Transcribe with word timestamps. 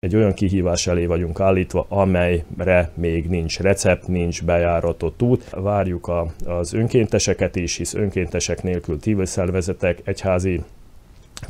Egy 0.00 0.16
olyan 0.16 0.34
kihívás 0.34 0.86
elé 0.86 1.06
vagyunk 1.06 1.40
állítva, 1.40 1.86
amelyre 1.88 2.90
még 2.94 3.28
nincs 3.28 3.60
recept, 3.60 4.06
nincs 4.06 4.44
bejáratott 4.44 5.22
út. 5.22 5.50
Várjuk 5.50 6.06
a, 6.06 6.32
az 6.44 6.72
önkénteseket 6.72 7.56
is, 7.56 7.76
hisz 7.76 7.94
önkéntesek 7.94 8.62
nélkül 8.62 8.98
civil 8.98 9.26
szervezetek, 9.26 10.00
egyházi 10.04 10.62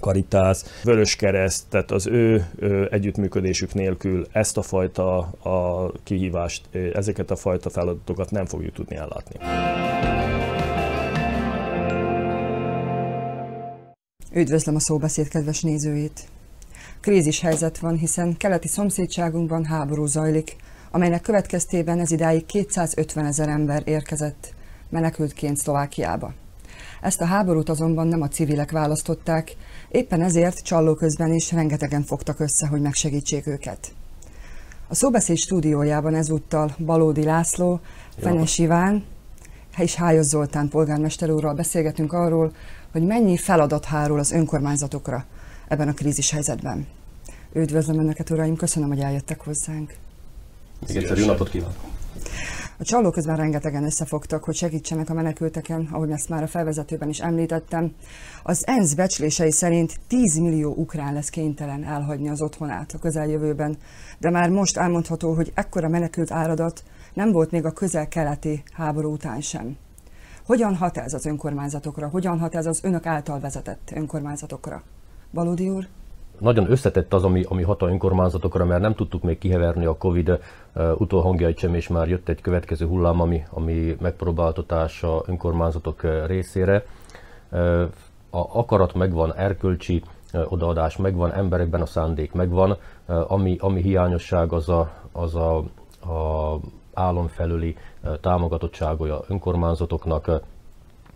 Karitász, 0.00 0.80
Vöröskereszt, 0.84 1.64
tehát 1.69 1.90
az 1.90 2.06
ő, 2.06 2.46
ő 2.58 2.88
együttműködésük 2.90 3.74
nélkül 3.74 4.26
ezt 4.32 4.56
a 4.56 4.62
fajta 4.62 5.19
a 5.42 5.92
kihívást, 6.03 6.69
ezeket 6.92 7.30
a 7.30 7.37
fajta 7.37 7.71
feladatokat 7.71 8.30
nem 8.30 8.46
fogjuk 8.46 8.74
tudni 8.74 8.96
ellátni. 8.96 9.38
Üdvözlöm 14.33 14.74
a 14.74 14.80
szóbeszéd 14.80 15.28
kedves 15.28 15.62
nézőit! 15.62 16.28
Krízis 17.01 17.41
helyzet 17.41 17.78
van, 17.78 17.96
hiszen 17.96 18.37
keleti 18.37 18.69
szomszédságunkban 18.69 19.65
háború 19.65 20.06
zajlik, 20.06 20.57
amelynek 20.91 21.21
következtében 21.21 22.01
ez 22.01 22.11
idáig 22.11 22.47
250 22.47 23.27
ezer 23.27 23.48
ember 23.48 23.83
érkezett 23.84 24.55
menekültként 24.88 25.57
Szlovákiába. 25.57 26.33
Ezt 27.01 27.21
a 27.21 27.24
háborút 27.24 27.69
azonban 27.69 28.07
nem 28.07 28.23
a 28.23 28.29
civilek 28.29 28.71
választották, 28.71 29.57
éppen 29.88 30.23
ezért 30.23 30.62
csalló 30.62 30.95
közben 30.95 31.33
is 31.33 31.52
rengetegen 31.52 32.02
fogtak 32.02 32.41
össze, 32.41 32.66
hogy 32.66 32.80
megsegítsék 32.80 33.46
őket. 33.46 33.93
A 34.88 34.95
szóbeszéd 34.95 35.37
stúdiójában 35.37 36.15
ezúttal 36.15 36.74
Balódi 36.79 37.24
László, 37.24 37.80
Fenes 38.19 38.59
Iván 38.59 39.05
és 39.77 39.95
Hályos 39.95 40.27
Zoltán 40.27 40.69
polgármester 40.69 41.30
úrral 41.30 41.55
beszélgetünk 41.55 42.12
arról, 42.12 42.52
hogy 42.93 43.07
mennyi 43.07 43.37
feladat 43.37 43.85
hárul 43.85 44.19
az 44.19 44.33
önkormányzatokra 44.33 45.27
ebben 45.69 45.89
a 45.89 45.93
krízis 45.93 46.31
helyzetben. 46.31 46.87
Üdvözlöm 47.53 47.99
Önöket, 47.99 48.31
Uraim, 48.31 48.57
köszönöm, 48.57 48.89
hogy 48.89 49.01
eljöttek 49.01 49.41
hozzánk. 49.41 49.95
Igen, 50.87 51.19
jó 51.19 51.27
napot 51.27 51.49
kívánok! 51.49 51.77
A 52.80 52.85
csaló 52.85 53.10
közben 53.10 53.37
rengetegen 53.37 53.85
összefogtak, 53.85 54.45
hogy 54.45 54.55
segítsenek 54.55 55.10
a 55.10 55.15
menekülteken, 55.15 55.88
ahogy 55.93 56.10
ezt 56.10 56.29
már 56.29 56.43
a 56.43 56.47
felvezetőben 56.47 57.09
is 57.09 57.21
említettem. 57.21 57.95
Az 58.43 58.66
ENSZ 58.66 58.95
becslései 58.95 59.51
szerint 59.51 60.01
10 60.07 60.37
millió 60.38 60.75
ukrán 60.75 61.13
lesz 61.15 61.29
kénytelen 61.29 61.85
elhagyni 61.85 62.29
az 62.29 62.43
otthonát 62.43 62.93
a 62.93 62.99
közeljövőben, 62.99 63.77
de 64.19 64.30
már 64.30 64.50
most 64.50 64.77
elmondható, 64.77 65.34
hogy 65.34 65.53
ekkora 65.55 65.88
menekült 65.88 66.30
áradat 66.30 66.82
nem 67.14 67.32
volt 67.32 67.50
még 67.50 67.64
a 67.64 67.72
közel-keleti 67.72 68.62
háború 68.72 69.12
után 69.12 69.41
sem. 69.41 69.77
Hogyan 70.47 70.77
hat 70.77 70.97
ez 70.97 71.12
az 71.12 71.27
önkormányzatokra? 71.27 72.08
Hogyan 72.08 72.38
hat 72.38 72.55
ez 72.55 72.66
az 72.66 72.80
önök 72.82 73.06
által 73.06 73.41
vezetett 73.41 73.91
önkormányzatokra? 73.94 74.82
Valódi 75.30 75.68
úr? 75.68 75.86
Nagyon 76.38 76.70
összetett 76.70 77.14
az, 77.14 77.24
ami, 77.24 77.42
ami 77.48 77.62
hat 77.62 77.82
önkormányzatokra, 77.82 78.64
mert 78.64 78.80
nem 78.80 78.94
tudtuk 78.94 79.22
még 79.22 79.38
kiheverni 79.38 79.84
a 79.84 79.96
Covid 79.96 80.38
utolhangjait 80.96 81.58
sem, 81.58 81.74
és 81.74 81.88
már 81.88 82.08
jött 82.08 82.28
egy 82.28 82.40
következő 82.40 82.86
hullám, 82.86 83.20
ami, 83.20 83.42
ami 83.50 83.96
megpróbáltatás 84.00 85.02
a 85.02 85.22
önkormányzatok 85.26 86.26
részére. 86.26 86.84
A 88.30 88.58
akarat 88.58 88.94
megvan, 88.94 89.34
erkölcsi 89.34 90.02
odaadás 90.48 90.96
megvan, 90.96 91.32
emberekben 91.32 91.80
a 91.80 91.86
szándék 91.86 92.32
megvan, 92.32 92.76
ami, 93.06 93.56
ami 93.60 93.82
hiányosság 93.82 94.52
az 94.52 94.68
a, 94.68 94.90
az 95.12 95.34
a, 95.34 95.56
a 96.12 96.58
állam 96.94 97.26
felüli 97.26 97.76
támogatottsága 98.20 99.24
önkormányzatoknak, 99.28 100.30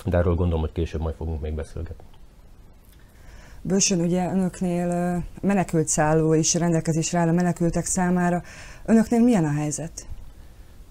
de 0.04 0.16
erről 0.16 0.34
gondolom, 0.34 0.60
hogy 0.60 0.72
később 0.72 1.00
majd 1.00 1.14
fogunk 1.14 1.40
még 1.40 1.54
beszélgetni. 1.54 2.11
Bősön 3.64 4.00
ugye 4.00 4.32
önöknél 4.32 5.22
menekült 5.40 5.88
szálló 5.88 6.32
is 6.32 6.54
rendelkezésre 6.54 7.18
áll 7.18 7.28
a 7.28 7.32
menekültek 7.32 7.84
számára. 7.84 8.42
Önöknél 8.84 9.20
milyen 9.20 9.44
a 9.44 9.52
helyzet? 9.52 10.06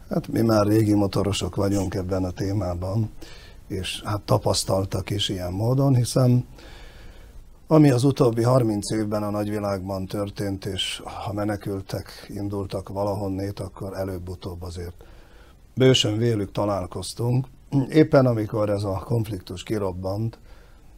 Hát 0.09 0.27
mi 0.27 0.41
már 0.41 0.67
régi 0.67 0.93
motorosok 0.93 1.55
vagyunk 1.55 1.95
ebben 1.95 2.23
a 2.23 2.31
témában, 2.31 3.11
és 3.67 4.01
hát 4.05 4.21
tapasztaltak 4.21 5.09
is 5.09 5.29
ilyen 5.29 5.51
módon, 5.53 5.95
hiszen 5.95 6.45
ami 7.67 7.89
az 7.89 8.03
utóbbi 8.03 8.43
30 8.43 8.91
évben 8.91 9.23
a 9.23 9.29
nagyvilágban 9.29 10.05
történt, 10.05 10.65
és 10.65 11.01
ha 11.25 11.33
menekültek, 11.33 12.31
indultak 12.35 12.89
valahonnét, 12.89 13.59
akkor 13.59 13.97
előbb-utóbb 13.97 14.61
azért 14.61 15.03
bősön 15.75 16.17
vélük 16.17 16.51
találkoztunk. 16.51 17.47
Éppen 17.89 18.25
amikor 18.25 18.69
ez 18.69 18.83
a 18.83 19.03
konfliktus 19.05 19.63
kirobbant, 19.63 20.39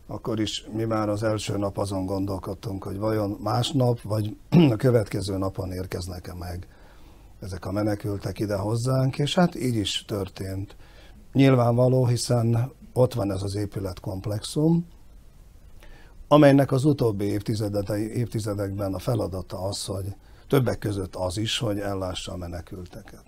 akkor 0.07 0.39
is 0.39 0.65
mi 0.71 0.83
már 0.83 1.09
az 1.09 1.23
első 1.23 1.57
nap 1.57 1.77
azon 1.77 2.05
gondolkodtunk, 2.05 2.83
hogy 2.83 2.97
vajon 2.97 3.37
másnap, 3.43 4.01
vagy 4.01 4.37
a 4.71 4.75
következő 4.75 5.37
napon 5.37 5.71
érkeznek-e 5.71 6.33
meg 6.33 6.67
ezek 7.43 7.65
a 7.65 7.71
menekültek 7.71 8.39
ide 8.39 8.55
hozzánk, 8.55 9.17
és 9.17 9.35
hát 9.35 9.55
így 9.55 9.75
is 9.75 10.05
történt. 10.05 10.75
Nyilvánvaló, 11.33 12.05
hiszen 12.05 12.71
ott 12.93 13.13
van 13.13 13.31
ez 13.31 13.43
az 13.43 13.55
épületkomplexum, 13.55 14.87
amelynek 16.27 16.71
az 16.71 16.85
utóbbi 16.85 17.39
évtizedekben 18.13 18.93
a 18.93 18.99
feladata 18.99 19.57
az, 19.61 19.85
hogy 19.85 20.15
többek 20.47 20.79
között 20.79 21.15
az 21.15 21.37
is, 21.37 21.57
hogy 21.57 21.79
ellássa 21.79 22.31
a 22.31 22.37
menekülteket. 22.37 23.23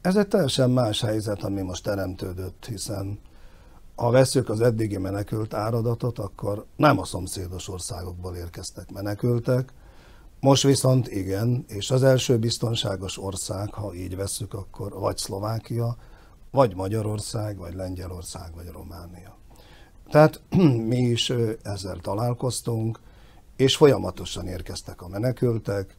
Ez 0.00 0.16
egy 0.16 0.28
teljesen 0.28 0.70
más 0.70 1.00
helyzet, 1.00 1.42
ami 1.42 1.62
most 1.62 1.82
teremtődött, 1.82 2.66
hiszen 2.66 3.18
ha 3.96 4.10
veszük 4.10 4.48
az 4.48 4.60
eddigi 4.60 4.96
menekült 4.96 5.54
áradatot, 5.54 6.18
akkor 6.18 6.64
nem 6.76 6.98
a 6.98 7.04
szomszédos 7.04 7.68
országokból 7.68 8.36
érkeztek 8.36 8.92
menekültek, 8.92 9.72
most 10.40 10.62
viszont 10.62 11.08
igen, 11.08 11.64
és 11.68 11.90
az 11.90 12.02
első 12.02 12.38
biztonságos 12.38 13.18
ország, 13.18 13.72
ha 13.72 13.94
így 13.94 14.16
veszük, 14.16 14.54
akkor 14.54 14.92
vagy 14.92 15.16
Szlovákia, 15.16 15.96
vagy 16.50 16.74
Magyarország, 16.74 17.56
vagy 17.56 17.74
Lengyelország, 17.74 18.54
vagy 18.54 18.68
Románia. 18.72 19.36
Tehát 20.10 20.42
mi 20.92 20.98
is 20.98 21.32
ezzel 21.62 21.96
találkoztunk, 21.96 23.00
és 23.56 23.76
folyamatosan 23.76 24.46
érkeztek 24.46 25.02
a 25.02 25.08
menekültek, 25.08 25.96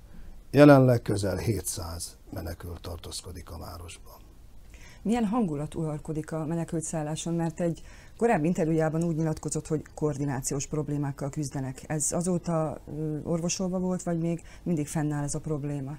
jelenleg 0.52 1.02
közel 1.02 1.38
700 1.38 2.18
menekült 2.34 2.82
tartózkodik 2.82 3.52
a 3.52 3.58
városban 3.58 4.17
milyen 5.08 5.26
hangulat 5.26 5.76
uralkodik 5.76 6.32
a 6.32 6.46
menekültszálláson, 6.46 7.34
mert 7.34 7.60
egy 7.60 7.82
korábbi 8.18 8.48
interjújában 8.48 9.04
úgy 9.04 9.16
nyilatkozott, 9.16 9.68
hogy 9.68 9.82
koordinációs 9.94 10.68
problémákkal 10.68 11.30
küzdenek. 11.30 11.84
Ez 11.88 12.12
azóta 12.12 12.80
orvosolva 13.24 13.80
volt, 13.80 14.04
vagy 14.04 14.20
még 14.20 14.42
mindig 14.64 14.88
fennáll 14.88 15.24
ez 15.24 15.36
a 15.36 15.40
probléma? 15.40 15.98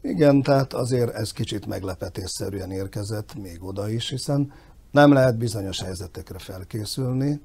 Igen, 0.00 0.42
tehát 0.42 0.72
azért 0.72 1.14
ez 1.14 1.32
kicsit 1.32 1.66
meglepetésszerűen 1.66 2.70
érkezett 2.70 3.34
még 3.34 3.64
oda 3.64 3.88
is, 3.88 4.10
hiszen 4.10 4.52
nem 4.90 5.12
lehet 5.12 5.36
bizonyos 5.36 5.80
helyzetekre 5.82 6.38
felkészülni, 6.38 7.40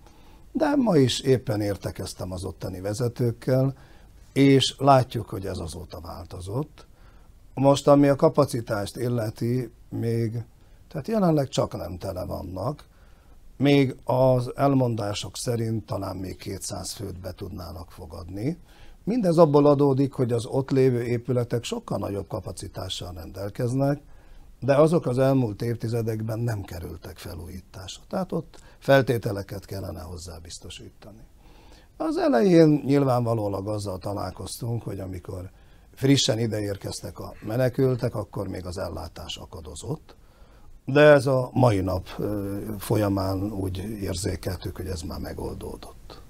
de 0.51 0.75
ma 0.75 0.97
is 0.97 1.19
éppen 1.19 1.61
értekeztem 1.61 2.31
az 2.31 2.43
ottani 2.43 2.81
vezetőkkel, 2.81 3.73
és 4.33 4.75
látjuk, 4.77 5.29
hogy 5.29 5.45
ez 5.45 5.57
azóta 5.57 5.99
változott. 5.99 6.87
Most, 7.53 7.87
ami 7.87 8.07
a 8.07 8.15
kapacitást 8.15 8.97
illeti, 8.97 9.69
még 9.89 10.43
tehát 10.95 11.09
jelenleg 11.09 11.47
csak 11.47 11.77
nem 11.77 11.97
tele 11.97 12.25
vannak, 12.25 12.85
még 13.57 13.95
az 14.03 14.51
elmondások 14.55 15.37
szerint 15.37 15.85
talán 15.85 16.15
még 16.15 16.37
200 16.37 16.91
főt 16.91 17.19
be 17.19 17.31
tudnának 17.31 17.91
fogadni. 17.91 18.57
Mindez 19.03 19.37
abból 19.37 19.65
adódik, 19.65 20.13
hogy 20.13 20.31
az 20.31 20.45
ott 20.45 20.69
lévő 20.69 21.03
épületek 21.03 21.63
sokkal 21.63 21.97
nagyobb 21.97 22.27
kapacitással 22.27 23.13
rendelkeznek, 23.13 24.01
de 24.59 24.75
azok 24.75 25.05
az 25.05 25.17
elmúlt 25.17 25.61
évtizedekben 25.61 26.39
nem 26.39 26.61
kerültek 26.61 27.17
felújításra. 27.17 28.03
Tehát 28.09 28.31
ott 28.31 28.59
feltételeket 28.79 29.65
kellene 29.65 30.01
hozzá 30.01 30.37
biztosítani. 30.37 31.21
Az 31.97 32.17
elején 32.17 32.81
nyilvánvalólag 32.85 33.67
azzal 33.67 33.97
találkoztunk, 33.97 34.83
hogy 34.83 34.99
amikor 34.99 35.49
frissen 35.93 36.39
ideérkeztek 36.39 37.19
a 37.19 37.33
menekültek, 37.41 38.15
akkor 38.15 38.47
még 38.47 38.65
az 38.65 38.77
ellátás 38.77 39.37
akadozott, 39.37 40.15
de 40.85 41.01
ez 41.01 41.25
a 41.25 41.49
mai 41.53 41.79
nap 41.79 42.07
folyamán 42.79 43.51
úgy 43.51 43.77
érzékeltük, 43.77 44.75
hogy 44.75 44.87
ez 44.87 45.01
már 45.01 45.19
megoldódott. 45.19 46.21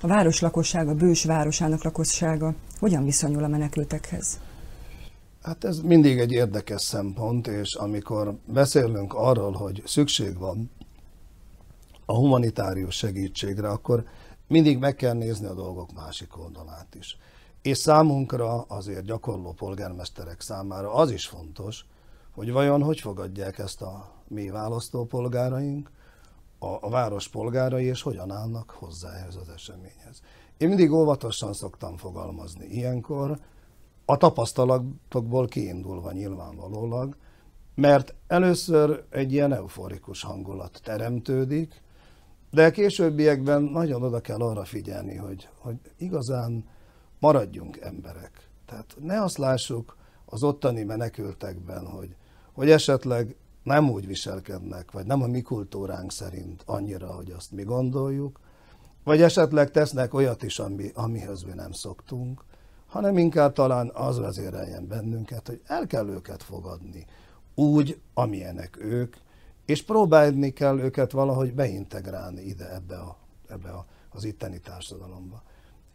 A 0.00 0.06
város 0.06 0.40
lakossága, 0.40 0.94
bős 0.94 1.24
városának 1.24 1.82
lakossága 1.82 2.54
hogyan 2.78 3.04
viszonyul 3.04 3.44
a 3.44 3.48
menekültekhez? 3.48 4.40
Hát 5.42 5.64
ez 5.64 5.80
mindig 5.80 6.18
egy 6.18 6.32
érdekes 6.32 6.82
szempont, 6.82 7.46
és 7.46 7.74
amikor 7.74 8.34
beszélünk 8.46 9.14
arról, 9.14 9.52
hogy 9.52 9.82
szükség 9.86 10.38
van 10.38 10.70
a 12.06 12.14
humanitárius 12.14 12.96
segítségre, 12.96 13.68
akkor 13.68 14.04
mindig 14.48 14.78
meg 14.78 14.94
kell 14.94 15.12
nézni 15.12 15.46
a 15.46 15.54
dolgok 15.54 15.92
másik 15.92 16.38
oldalát 16.38 16.94
is. 16.94 17.18
És 17.62 17.78
számunkra, 17.78 18.62
azért 18.62 19.04
gyakorló 19.04 19.52
polgármesterek 19.52 20.40
számára 20.40 20.94
az 20.94 21.10
is 21.10 21.26
fontos, 21.26 21.84
hogy 22.34 22.52
vajon 22.52 22.82
hogy 22.82 23.00
fogadják 23.00 23.58
ezt 23.58 23.82
a 23.82 24.12
mi 24.28 24.50
választópolgáraink, 24.50 25.90
a, 26.58 26.66
a 26.66 26.88
város 26.90 27.28
polgárai, 27.28 27.84
és 27.84 28.02
hogyan 28.02 28.30
állnak 28.30 28.70
hozzá 28.70 29.12
ehhez 29.12 29.36
az 29.36 29.48
eseményhez. 29.48 30.22
Én 30.56 30.68
mindig 30.68 30.92
óvatosan 30.92 31.52
szoktam 31.52 31.96
fogalmazni 31.96 32.66
ilyenkor, 32.66 33.38
a 34.04 34.16
tapasztalatokból 34.16 35.46
kiindulva 35.46 36.12
nyilvánvalólag, 36.12 37.16
mert 37.74 38.14
először 38.26 39.04
egy 39.10 39.32
ilyen 39.32 39.52
euforikus 39.52 40.22
hangulat 40.22 40.80
teremtődik, 40.84 41.82
de 42.50 42.70
későbbiekben 42.70 43.62
nagyon 43.62 44.02
oda 44.02 44.20
kell 44.20 44.40
arra 44.40 44.64
figyelni, 44.64 45.16
hogy, 45.16 45.48
hogy 45.58 45.76
igazán 45.98 46.64
maradjunk 47.18 47.76
emberek. 47.76 48.48
Tehát 48.66 48.96
ne 49.00 49.22
azt 49.22 49.38
lássuk 49.38 49.96
az 50.24 50.42
ottani 50.42 50.82
menekültekben, 50.82 51.86
hogy, 51.86 52.16
hogy 52.54 52.70
esetleg 52.70 53.36
nem 53.62 53.90
úgy 53.90 54.06
viselkednek, 54.06 54.90
vagy 54.92 55.06
nem 55.06 55.22
a 55.22 55.26
mi 55.26 55.42
kultúránk 55.42 56.12
szerint 56.12 56.62
annyira, 56.66 57.06
hogy 57.06 57.30
azt 57.30 57.52
mi 57.52 57.62
gondoljuk, 57.62 58.40
vagy 59.04 59.22
esetleg 59.22 59.70
tesznek 59.70 60.14
olyat 60.14 60.42
is, 60.42 60.58
ami, 60.58 60.90
amihez 60.94 61.42
mi 61.42 61.52
nem 61.54 61.72
szoktunk, 61.72 62.44
hanem 62.86 63.18
inkább 63.18 63.52
talán 63.52 63.90
az 63.94 64.18
vezéreljen 64.18 64.86
bennünket, 64.88 65.46
hogy 65.46 65.60
el 65.64 65.86
kell 65.86 66.08
őket 66.08 66.42
fogadni 66.42 67.06
úgy, 67.54 68.00
amilyenek 68.14 68.76
ők, 68.80 69.16
és 69.64 69.82
próbálni 69.82 70.52
kell 70.52 70.78
őket 70.78 71.12
valahogy 71.12 71.54
beintegrálni 71.54 72.42
ide 72.42 72.74
ebbe, 72.74 72.96
a, 72.96 73.16
ebbe 73.48 73.68
a, 73.70 73.86
az 74.10 74.24
itteni 74.24 74.60
társadalomba. 74.60 75.42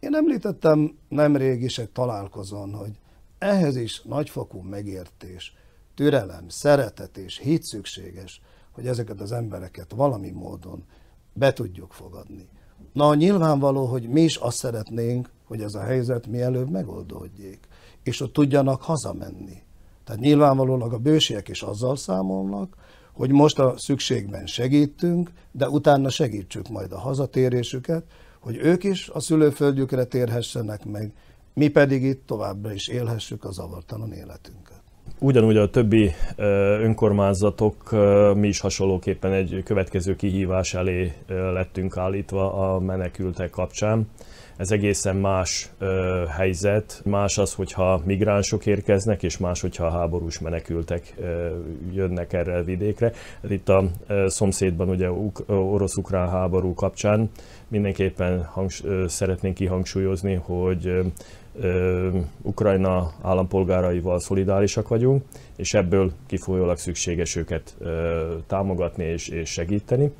Én 0.00 0.14
említettem 0.14 0.98
nemrég 1.08 1.62
is 1.62 1.78
egy 1.78 1.90
találkozón, 1.90 2.74
hogy 2.74 2.98
ehhez 3.38 3.76
is 3.76 4.02
nagyfokú 4.02 4.60
megértés, 4.60 5.54
türelem, 5.94 6.48
szeretet 6.48 7.16
és 7.16 7.38
hit 7.38 7.62
szükséges, 7.62 8.40
hogy 8.70 8.86
ezeket 8.86 9.20
az 9.20 9.32
embereket 9.32 9.92
valami 9.92 10.30
módon 10.30 10.84
be 11.32 11.52
tudjuk 11.52 11.92
fogadni. 11.92 12.48
Na, 12.92 13.14
nyilvánvaló, 13.14 13.84
hogy 13.84 14.08
mi 14.08 14.20
is 14.20 14.36
azt 14.36 14.56
szeretnénk, 14.56 15.30
hogy 15.44 15.62
ez 15.62 15.74
a 15.74 15.80
helyzet 15.82 16.26
mielőbb 16.26 16.70
megoldódjék, 16.70 17.68
és 18.02 18.20
ott 18.20 18.32
tudjanak 18.32 18.82
hazamenni. 18.82 19.62
Tehát 20.04 20.20
nyilvánvalólag 20.20 20.92
a 20.92 20.98
bősiek 20.98 21.48
is 21.48 21.62
azzal 21.62 21.96
számolnak, 21.96 22.76
hogy 23.12 23.30
most 23.30 23.58
a 23.58 23.74
szükségben 23.76 24.46
segítünk, 24.46 25.30
de 25.52 25.68
utána 25.68 26.08
segítsük 26.08 26.68
majd 26.68 26.92
a 26.92 26.98
hazatérésüket, 26.98 28.04
hogy 28.40 28.56
ők 28.56 28.84
is 28.84 29.08
a 29.08 29.20
szülőföldjükre 29.20 30.04
térhessenek 30.04 30.84
meg, 30.84 31.12
mi 31.54 31.68
pedig 31.68 32.02
itt 32.02 32.26
továbbra 32.26 32.72
is 32.72 32.88
élhessük 32.88 33.44
a 33.44 33.52
zavartalan 33.52 34.12
életünket. 34.12 34.79
Ugyanúgy 35.22 35.56
a 35.56 35.70
többi 35.70 36.10
önkormányzatok, 36.80 37.90
mi 38.34 38.48
is 38.48 38.60
hasonlóképpen 38.60 39.32
egy 39.32 39.62
következő 39.64 40.16
kihívás 40.16 40.74
elé 40.74 41.12
lettünk 41.28 41.96
állítva 41.96 42.52
a 42.52 42.78
menekültek 42.78 43.50
kapcsán. 43.50 44.08
Ez 44.56 44.70
egészen 44.70 45.16
más 45.16 45.70
helyzet. 46.36 47.00
Más 47.04 47.38
az, 47.38 47.54
hogyha 47.54 48.02
migránsok 48.04 48.66
érkeznek, 48.66 49.22
és 49.22 49.38
más, 49.38 49.60
hogyha 49.60 49.90
háborús 49.90 50.38
menekültek 50.38 51.14
jönnek 51.92 52.32
erre 52.32 52.56
a 52.56 52.64
vidékre. 52.64 53.12
Itt 53.48 53.68
a 53.68 53.84
szomszédban 54.26 54.88
ugye 54.88 55.10
orosz-ukrán 55.46 56.28
háború 56.28 56.74
kapcsán 56.74 57.30
mindenképpen 57.68 58.44
hangs- 58.44 58.84
szeretnénk 59.06 59.54
kihangsúlyozni, 59.54 60.34
hogy 60.34 61.12
Ukrajna 62.42 63.12
állampolgáraival 63.22 64.20
szolidárisak 64.20 64.88
vagyunk, 64.88 65.24
és 65.56 65.74
ebből 65.74 66.12
kifolyólag 66.26 66.76
szükséges 66.76 67.36
őket 67.36 67.76
támogatni 68.46 69.04
és, 69.04 69.28
és 69.28 69.50
segíteni. 69.50 70.12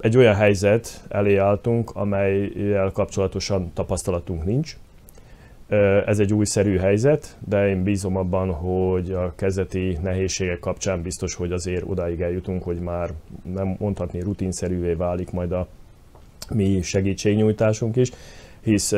Egy 0.00 0.16
olyan 0.16 0.34
helyzet 0.34 1.04
elé 1.08 1.36
álltunk, 1.36 1.90
amelyel 1.94 2.90
kapcsolatosan 2.90 3.70
tapasztalatunk 3.74 4.44
nincs. 4.44 4.76
Ez 6.06 6.18
egy 6.18 6.32
újszerű 6.32 6.76
helyzet, 6.76 7.36
de 7.48 7.68
én 7.68 7.82
bízom 7.82 8.16
abban, 8.16 8.52
hogy 8.52 9.10
a 9.10 9.32
kezdeti 9.36 9.98
nehézségek 10.02 10.58
kapcsán 10.58 11.02
biztos, 11.02 11.34
hogy 11.34 11.52
azért 11.52 11.84
odáig 11.86 12.20
eljutunk, 12.20 12.62
hogy 12.62 12.78
már 12.78 13.10
nem 13.54 13.76
mondhatni 13.78 14.20
rutinszerűvé 14.20 14.92
válik 14.92 15.30
majd 15.30 15.52
a 15.52 15.66
mi 16.50 16.82
segítségnyújtásunk 16.82 17.96
is, 17.96 18.10
hisz 18.64 18.92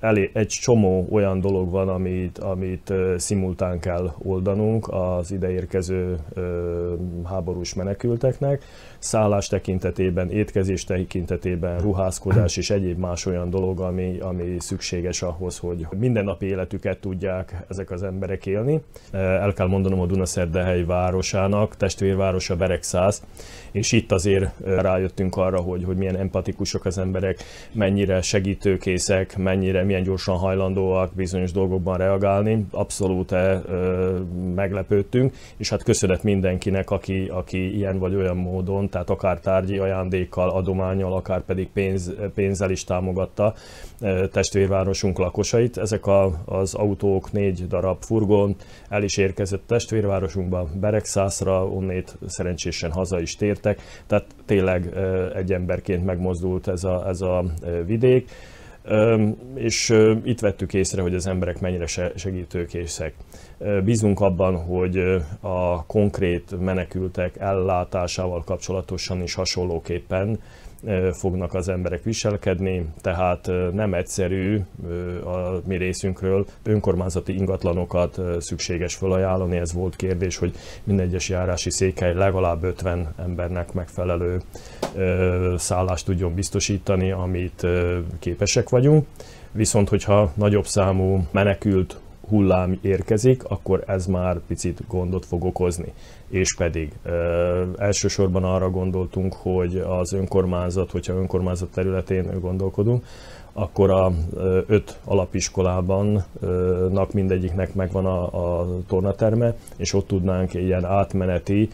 elé, 0.00 0.30
egy 0.32 0.46
csomó 0.46 1.06
olyan 1.10 1.40
dolog 1.40 1.70
van, 1.70 1.88
amit, 1.88 2.38
amit 2.38 2.92
szimultán 3.16 3.80
kell 3.80 4.12
oldanunk 4.18 4.88
az 4.90 5.32
ideérkező 5.32 6.16
háborús 7.24 7.74
menekülteknek. 7.74 8.64
Szállás 8.98 9.46
tekintetében, 9.46 10.30
étkezés 10.30 10.84
tekintetében, 10.84 11.78
ruházkodás 11.78 12.56
és 12.56 12.70
egyéb 12.70 12.98
más 12.98 13.26
olyan 13.26 13.50
dolog, 13.50 13.80
ami, 13.80 14.18
ami 14.20 14.56
szükséges 14.58 15.22
ahhoz, 15.22 15.58
hogy 15.58 15.86
mindennapi 15.98 16.46
életüket 16.46 17.00
tudják 17.00 17.64
ezek 17.68 17.90
az 17.90 18.02
emberek 18.02 18.46
élni. 18.46 18.80
El 19.12 19.52
kell 19.52 19.66
mondanom 19.66 20.00
a 20.00 20.06
Dunaszerdehely 20.06 20.84
városának, 20.84 21.76
testvérvárosa 21.76 22.56
Beregszáz, 22.56 23.22
és 23.72 23.92
itt 23.92 24.12
azért 24.12 24.50
rájöttünk 24.64 25.36
arra, 25.36 25.60
hogy, 25.60 25.84
hogy 25.84 25.96
milyen 25.96 26.16
empatikusok 26.16 26.84
az 26.84 26.98
emberek, 26.98 27.38
mennyire 27.72 28.22
segítőkészek, 29.10 29.36
mennyire, 29.36 29.82
milyen 29.82 30.02
gyorsan 30.02 30.36
hajlandóak 30.36 31.14
bizonyos 31.14 31.52
dolgokban 31.52 31.96
reagálni. 31.96 32.66
Abszolút 32.70 33.32
e, 33.32 33.62
meglepődtünk, 34.54 35.34
és 35.56 35.70
hát 35.70 35.82
köszönet 35.82 36.22
mindenkinek, 36.22 36.90
aki, 36.90 37.28
aki 37.28 37.76
ilyen 37.76 37.98
vagy 37.98 38.14
olyan 38.14 38.36
módon, 38.36 38.88
tehát 38.88 39.10
akár 39.10 39.40
tárgyi 39.40 39.78
ajándékkal, 39.78 40.50
adományjal, 40.50 41.12
akár 41.12 41.40
pedig 41.40 41.68
pénz, 41.72 42.12
pénzzel 42.34 42.70
is 42.70 42.84
támogatta 42.84 43.54
testvérvárosunk 44.32 45.18
lakosait. 45.18 45.78
Ezek 45.78 46.06
a, 46.06 46.42
az 46.44 46.74
autók, 46.74 47.32
négy 47.32 47.66
darab 47.66 48.02
furgon 48.02 48.56
el 48.88 49.02
is 49.02 49.16
érkezett 49.16 49.62
testvérvárosunkba, 49.66 50.68
Beregszászra, 50.80 51.66
onnét 51.66 52.18
szerencsésen 52.26 52.92
haza 52.92 53.20
is 53.20 53.36
tértek, 53.36 53.80
tehát 54.06 54.26
tényleg 54.46 54.94
egy 55.34 55.52
emberként 55.52 56.04
megmozdult 56.04 56.68
ez 56.68 56.84
a, 56.84 57.08
ez 57.08 57.20
a 57.20 57.44
vidék 57.86 58.30
és 59.54 59.94
itt 60.24 60.40
vettük 60.40 60.74
észre, 60.74 61.02
hogy 61.02 61.14
az 61.14 61.26
emberek 61.26 61.60
mennyire 61.60 61.86
segítőkészek. 62.16 63.14
Bízunk 63.84 64.20
abban, 64.20 64.56
hogy 64.56 64.98
a 65.40 65.86
konkrét 65.86 66.60
menekültek 66.60 67.36
ellátásával 67.36 68.44
kapcsolatosan 68.44 69.22
is 69.22 69.34
hasonlóképpen 69.34 70.40
fognak 71.12 71.54
az 71.54 71.68
emberek 71.68 72.02
viselkedni, 72.02 72.86
tehát 73.00 73.50
nem 73.72 73.94
egyszerű 73.94 74.60
a 75.24 75.60
mi 75.66 75.76
részünkről 75.76 76.46
önkormányzati 76.62 77.34
ingatlanokat 77.34 78.20
szükséges 78.38 78.94
felajánlani. 78.94 79.56
Ez 79.56 79.72
volt 79.72 79.96
kérdés, 79.96 80.36
hogy 80.36 80.54
minden 80.84 81.06
egyes 81.06 81.28
járási 81.28 81.70
székhely 81.70 82.14
legalább 82.14 82.62
50 82.62 83.14
embernek 83.18 83.72
megfelelő 83.72 84.40
szállást 85.56 86.04
tudjon 86.04 86.34
biztosítani, 86.34 87.10
amit 87.10 87.66
képesek 88.18 88.68
vagyunk. 88.68 89.06
Viszont, 89.52 89.88
hogyha 89.88 90.32
nagyobb 90.34 90.66
számú 90.66 91.26
menekült 91.30 92.00
hullám 92.30 92.78
érkezik, 92.82 93.44
akkor 93.44 93.84
ez 93.86 94.06
már 94.06 94.40
picit 94.46 94.82
gondot 94.88 95.26
fog 95.26 95.44
okozni. 95.44 95.92
És 96.28 96.54
pedig 96.54 96.92
ö, 97.02 97.64
elsősorban 97.78 98.44
arra 98.44 98.70
gondoltunk, 98.70 99.34
hogy 99.34 99.76
az 99.76 100.12
önkormányzat, 100.12 100.90
hogyha 100.90 101.14
önkormányzat 101.14 101.70
területén 101.70 102.40
gondolkodunk, 102.40 103.04
akkor 103.52 103.90
a 103.90 104.12
öt 104.66 104.98
alapiskolában 105.04 106.24
nak 106.90 107.12
mindegyiknek 107.12 107.74
megvan 107.74 108.06
a, 108.06 108.22
a 108.60 108.66
tornaterme, 108.86 109.54
és 109.76 109.92
ott 109.92 110.06
tudnánk 110.06 110.54
ilyen 110.54 110.84
átmeneti 110.84 111.68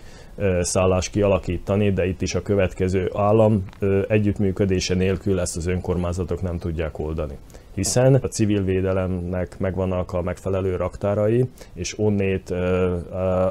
szállást 0.61 1.11
kialakítani, 1.11 1.93
de 1.93 2.07
itt 2.07 2.23
is 2.23 2.35
a 2.35 2.43
következő 2.43 3.11
állam 3.15 3.65
együttműködése 4.09 4.95
nélkül 4.95 5.41
ezt 5.41 5.57
az 5.57 5.67
önkormányzatok 5.67 6.43
nem 6.43 6.59
tudják 6.59 6.99
oldani 6.99 7.39
hiszen 7.77 8.15
a 8.15 8.29
civil 8.29 8.63
védelemnek 8.63 9.59
megvannak 9.59 10.13
a 10.13 10.23
megfelelő 10.23 10.77
raktárai, 10.77 11.51
és 11.75 11.99
onnét 11.99 12.55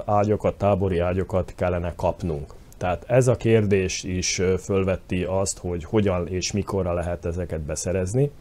ágyokat, 0.05 0.57
tábori 0.57 0.99
ágyokat 0.99 1.53
kellene 1.55 1.93
kapnunk. 1.95 2.53
Tehát 2.77 3.03
ez 3.07 3.27
a 3.27 3.35
kérdés 3.35 4.03
is 4.03 4.41
fölvetti 4.59 5.23
azt, 5.23 5.57
hogy 5.57 5.83
hogyan 5.83 6.27
és 6.27 6.51
mikorra 6.51 6.93
lehet 6.93 7.25
ezeket 7.25 7.61
beszerezni. 7.61 8.31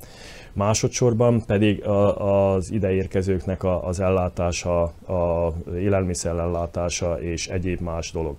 Másodszorban 0.53 1.45
pedig 1.47 1.85
az 2.19 2.71
ideérkezőknek 2.71 3.65
az 3.65 4.01
ellátása, 4.01 4.83
a 4.83 5.55
élelmiszer 5.77 6.37
ellátása 6.37 7.21
és 7.21 7.49
egyéb 7.49 7.81
más 7.81 8.13
dolog. 8.13 8.37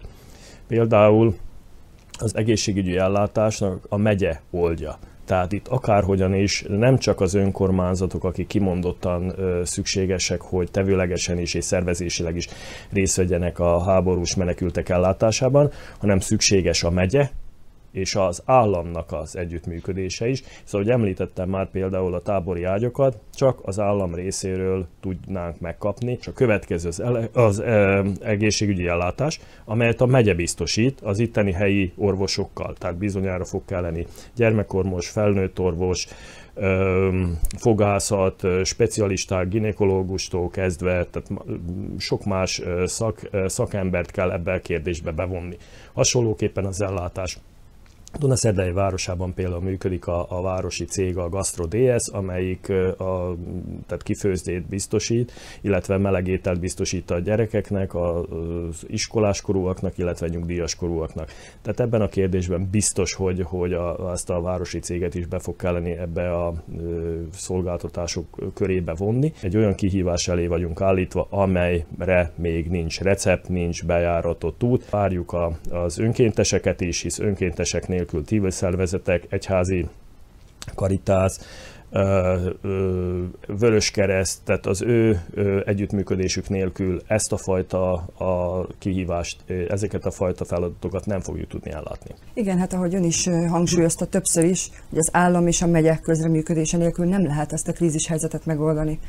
Például 0.68 1.36
az 2.20 2.36
egészségügyi 2.36 2.98
ellátásnak 2.98 3.86
a 3.90 3.98
megye 3.98 4.40
oldja. 4.52 4.98
Tehát 5.26 5.52
itt 5.52 5.68
akárhogyan 5.68 6.34
is 6.34 6.66
nem 6.68 6.98
csak 6.98 7.22
az 7.22 7.34
önkormányzatok, 7.34 8.24
akik 8.24 8.48
kimondottan 8.48 9.36
szükségesek, 9.64 10.42
hogy 10.42 10.72
tevőlegesen 10.72 11.40
is 11.40 11.54
és 11.54 11.64
szervezésileg 11.64 12.36
is 12.36 12.48
részt 12.92 13.16
vegyenek 13.16 13.60
a 13.60 13.84
háborús 13.84 14.36
menekültek 14.36 14.90
ellátásában, 14.90 15.72
hanem 15.98 16.20
szükséges 16.20 16.84
a 16.84 16.90
megye, 16.90 17.30
és 17.96 18.16
az 18.16 18.42
államnak 18.46 19.12
az 19.12 19.36
együttműködése 19.36 20.28
is. 20.28 20.44
Szóval, 20.64 20.86
hogy 20.86 20.96
említettem 20.96 21.50
már 21.50 21.70
például 21.70 22.14
a 22.14 22.22
tábori 22.22 22.64
ágyakat, 22.64 23.18
csak 23.34 23.60
az 23.62 23.80
állam 23.80 24.16
részéről 24.16 24.88
tudnánk 25.02 25.60
megkapni, 25.60 26.18
és 26.20 26.28
a 26.28 26.34
következő 26.34 26.88
az, 26.88 27.00
ele, 27.00 27.30
az 27.34 27.60
e, 27.60 28.04
egészségügyi 28.22 28.88
ellátás, 28.88 29.40
amelyet 29.66 30.02
a 30.02 30.06
megye 30.06 30.34
biztosít 30.34 31.02
az 31.02 31.20
itteni 31.20 31.52
helyi 31.52 31.94
orvosokkal, 31.96 32.74
tehát 32.78 32.98
bizonyára 32.98 33.46
fog 33.46 33.62
kelleni 33.66 34.06
gyermekorvos, 34.36 35.10
felnőtt 35.10 35.60
orvos, 35.60 36.08
fogászat, 37.58 38.48
specialisták, 38.64 39.48
ginekológustól 39.48 40.50
kezdve, 40.50 41.06
tehát 41.06 41.30
sok 41.98 42.26
más 42.26 42.62
szak, 42.86 43.30
szakembert 43.46 44.12
kell 44.12 44.32
ebbe 44.32 44.54
a 44.54 44.60
kérdésbe 44.60 45.12
bevonni. 45.12 45.58
Hasonlóképpen 45.94 46.66
az 46.66 46.82
ellátás 46.82 47.38
Dunaszerdei 48.20 48.72
városában 48.72 49.34
például 49.34 49.62
működik 49.62 50.08
a, 50.08 50.26
a 50.30 50.42
városi 50.42 50.86
cég, 50.86 51.18
a 51.18 51.30
Gastro 51.30 51.66
DS, 51.66 52.08
amelyik 52.08 52.70
a, 52.98 53.36
tehát 53.88 54.04
kifőzdét 54.04 54.68
biztosít, 54.68 55.32
illetve 55.62 55.98
melegételt 55.98 56.60
biztosít 56.60 57.12
a 57.12 57.20
gyerekeknek, 57.20 57.96
az 57.96 58.86
iskoláskorúaknak, 58.88 59.98
illetve 59.98 60.28
nyugdíjaskorúaknak. 60.28 61.32
Tehát 61.62 61.80
ebben 61.80 62.02
a 62.02 62.08
kérdésben 62.08 62.68
biztos, 62.72 63.14
hogy, 63.14 63.42
hogy 63.44 63.74
a, 63.74 64.12
ezt 64.12 64.30
a 64.30 64.42
városi 64.42 64.80
céget 64.80 65.16
is 65.16 65.26
be 65.26 65.40
fog 65.40 65.56
kelleni 65.56 65.92
ebbe 65.92 66.32
a 66.32 66.54
szolgáltatások 67.32 68.54
körébe 68.54 68.94
vonni. 68.94 69.34
Egy 69.42 69.58
olyan 69.58 69.76
kihívás 69.76 70.28
elé 70.28 70.48
vagyunk 70.48 70.82
állítva, 70.82 71.28
amelyre 71.30 72.32
még 72.36 72.70
nincs 72.70 73.02
recept, 73.02 73.50
nincs 73.50 73.86
bejáratott 73.86 74.64
út. 74.64 74.90
Várjuk 74.90 75.34
a, 75.34 75.58
az 75.70 75.98
önkénteseket 75.98 76.82
is, 76.82 77.02
hisz 77.02 77.20
önkénteseknél 77.20 78.05
nélkül 78.06 78.24
civil 78.24 78.52
szervezetek, 78.52 79.26
egyházi 79.30 79.88
karitász, 80.76 81.40
Vörös 83.48 83.92
Kereszt, 83.92 84.40
tehát 84.44 84.66
az 84.66 84.82
ő 84.82 85.22
együttműködésük 85.66 86.50
nélkül 86.50 87.02
ezt 87.08 87.32
a 87.32 87.38
fajta 87.38 87.94
a 88.18 88.68
kihívást, 88.80 89.38
ezeket 89.70 90.06
a 90.06 90.12
fajta 90.12 90.46
feladatokat 90.46 91.06
nem 91.06 91.20
fogjuk 91.20 91.48
tudni 91.48 91.72
ellátni. 91.72 92.16
Igen, 92.34 92.58
hát 92.58 92.74
ahogy 92.74 92.96
ön 92.96 93.04
is 93.04 93.30
hangsúlyozta 93.50 94.06
többször 94.06 94.44
is, 94.44 94.70
hogy 94.90 94.98
az 94.98 95.10
állam 95.12 95.48
és 95.48 95.62
a 95.62 95.68
megyek 95.68 96.02
közreműködése 96.02 96.78
nélkül 96.78 97.06
nem 97.06 97.26
lehet 97.26 97.54
ezt 97.54 97.68
a 97.68 97.74
krízis 97.74 98.08
helyzetet 98.08 98.46
megoldani. 98.46 99.00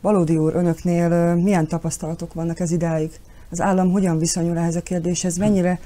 Valódi 0.00 0.36
úr, 0.36 0.54
önöknél 0.54 1.34
milyen 1.34 1.66
tapasztalatok 1.66 2.34
vannak 2.34 2.60
ez 2.60 2.70
idáig? 2.70 3.10
Az 3.50 3.60
állam 3.60 3.90
hogyan 3.90 4.18
viszonyul 4.18 4.58
ehhez 4.58 4.76
a 4.76 4.82
kérdéshez? 4.82 5.36
Mennyire 5.36 5.80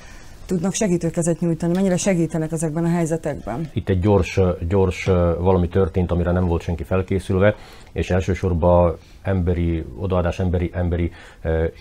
tudnak 0.49 0.75
segítőkezet 0.75 1.41
nyújtani? 1.41 1.73
Mennyire 1.75 1.97
segítenek 1.97 2.53
ezekben 2.53 2.85
a 2.85 2.89
helyzetekben? 2.89 3.71
Itt 3.73 3.89
egy 3.89 4.01
gyors, 4.01 4.41
gyors 4.69 5.05
valami 5.39 5.69
történt, 5.69 6.11
amire 6.11 6.33
nem 6.33 6.47
volt 6.47 6.63
senki 6.63 6.83
felkészülve, 6.83 7.55
és 7.93 8.11
elsősorban 8.11 8.97
emberi 9.23 9.85
odaadás, 9.99 10.39
emberi, 10.39 10.71
emberi 10.75 11.11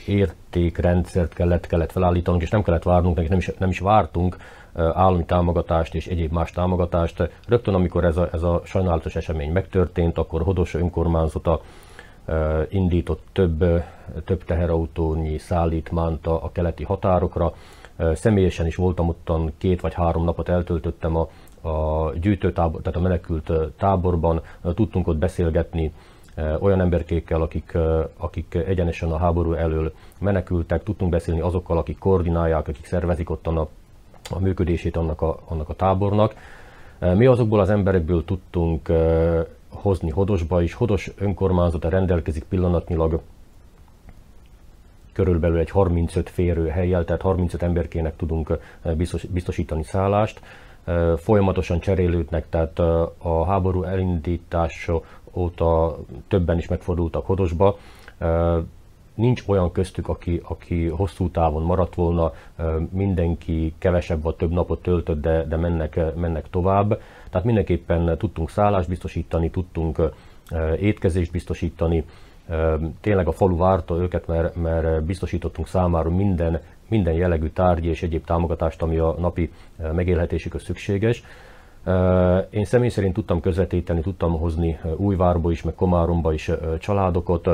értékrendszert 0.05 1.33
kellett, 1.33 1.67
kellett 1.67 1.91
felállítanunk, 1.91 2.43
és 2.43 2.49
nem 2.49 2.63
kellett 2.63 2.83
várnunk, 2.83 3.29
nem 3.29 3.37
is, 3.37 3.51
nem 3.57 3.69
is 3.69 3.79
vártunk 3.79 4.37
állami 4.73 5.25
támogatást 5.25 5.95
és 5.95 6.07
egyéb 6.07 6.31
más 6.31 6.51
támogatást. 6.51 7.29
Rögtön, 7.47 7.73
amikor 7.73 8.05
ez 8.05 8.17
a, 8.17 8.29
ez 8.33 8.43
a 8.43 8.61
sajnálatos 8.65 9.15
esemény 9.15 9.51
megtörtént, 9.51 10.17
akkor 10.17 10.41
Hodos 10.41 10.73
önkormányzata 10.73 11.61
indított 12.69 13.23
több, 13.31 13.83
több 14.25 14.43
teherautónyi 14.43 15.37
szállítmánt 15.37 16.27
a 16.27 16.49
keleti 16.53 16.83
határokra, 16.83 17.53
Személyesen 18.13 18.65
is 18.65 18.75
voltam 18.75 19.09
ottan, 19.09 19.51
két 19.57 19.81
vagy 19.81 19.93
három 19.93 20.23
napot 20.23 20.49
eltöltöttem 20.49 21.15
a, 21.15 21.29
a 21.69 22.11
gyűjtőtábor, 22.13 22.81
tehát 22.81 22.99
a 22.99 23.01
menekült 23.01 23.51
táborban, 23.77 24.41
tudtunk 24.75 25.07
ott 25.07 25.17
beszélgetni 25.17 25.93
olyan 26.59 26.81
emberkékkel, 26.81 27.41
akik, 27.41 27.77
akik 28.17 28.53
egyenesen 28.67 29.11
a 29.11 29.17
háború 29.17 29.53
elől 29.53 29.93
menekültek, 30.19 30.83
tudtunk 30.83 31.11
beszélni 31.11 31.41
azokkal, 31.41 31.77
akik 31.77 31.97
koordinálják, 31.97 32.67
akik 32.67 32.85
szervezik 32.85 33.29
ott 33.29 33.47
a, 33.47 33.67
a 34.29 34.39
működését 34.39 34.97
annak 34.97 35.21
a, 35.21 35.39
annak 35.47 35.69
a 35.69 35.73
tábornak. 35.73 36.35
Mi 36.99 37.25
azokból 37.25 37.59
az 37.59 37.69
emberekből 37.69 38.25
tudtunk 38.25 38.91
hozni 39.69 40.09
Hodosba 40.09 40.61
is. 40.61 40.73
Hodos 40.73 41.11
önkormányzata 41.17 41.89
rendelkezik 41.89 42.43
pillanatnyilag 42.43 43.21
körülbelül 45.17 45.57
egy 45.57 45.69
35 45.69 46.29
férőhelyjel, 46.29 47.05
tehát 47.05 47.21
35 47.21 47.61
emberkének 47.63 48.15
tudunk 48.15 48.57
biztosítani 49.29 49.83
szállást. 49.83 50.41
Folyamatosan 51.17 51.79
cserélődnek, 51.79 52.49
tehát 52.49 52.79
a 53.17 53.45
háború 53.45 53.83
elindítása 53.83 55.01
óta 55.33 55.97
többen 56.27 56.57
is 56.57 56.67
megfordultak 56.67 57.25
Hodosba. 57.25 57.77
Nincs 59.13 59.43
olyan 59.47 59.71
köztük, 59.71 60.07
aki, 60.07 60.41
aki 60.43 60.87
hosszú 60.87 61.29
távon 61.29 61.63
maradt 61.63 61.95
volna, 61.95 62.33
mindenki 62.89 63.73
kevesebb 63.77 64.21
vagy 64.21 64.35
több 64.35 64.51
napot 64.51 64.81
töltött, 64.81 65.21
de, 65.21 65.43
de 65.43 65.55
mennek, 65.55 65.99
mennek 66.15 66.49
tovább. 66.49 67.01
Tehát 67.29 67.45
mindenképpen 67.45 68.17
tudtunk 68.17 68.49
szállást 68.49 68.89
biztosítani, 68.89 69.49
tudtunk 69.49 70.01
étkezést 70.79 71.31
biztosítani, 71.31 72.03
Tényleg 73.01 73.27
a 73.27 73.31
falu 73.31 73.57
várta 73.57 73.95
őket, 73.95 74.27
mert, 74.27 74.55
mert 74.55 75.03
biztosítottunk 75.03 75.67
számára 75.67 76.09
minden, 76.09 76.61
minden 76.87 77.13
jellegű 77.13 77.47
tárgyi 77.47 77.87
és 77.87 78.03
egyéb 78.03 78.25
támogatást, 78.25 78.81
ami 78.81 78.97
a 78.97 79.15
napi 79.19 79.51
megélhetésükhöz 79.93 80.63
szükséges. 80.63 81.23
Én 82.49 82.65
személy 82.65 82.89
szerint 82.89 83.13
tudtam 83.13 83.39
közvetíteni, 83.39 84.01
tudtam 84.01 84.39
hozni 84.39 84.79
Újvárba 84.95 85.51
is, 85.51 85.63
meg 85.63 85.75
Komáromba 85.75 86.33
is 86.33 86.51
családokat. 86.79 87.49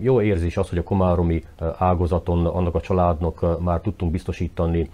Jó 0.00 0.20
érzés 0.20 0.56
az, 0.56 0.68
hogy 0.68 0.78
a 0.78 0.82
komáromi 0.82 1.44
ágazaton 1.78 2.46
annak 2.46 2.74
a 2.74 2.80
családnak 2.80 3.64
már 3.64 3.80
tudtunk 3.80 4.12
biztosítani 4.12 4.90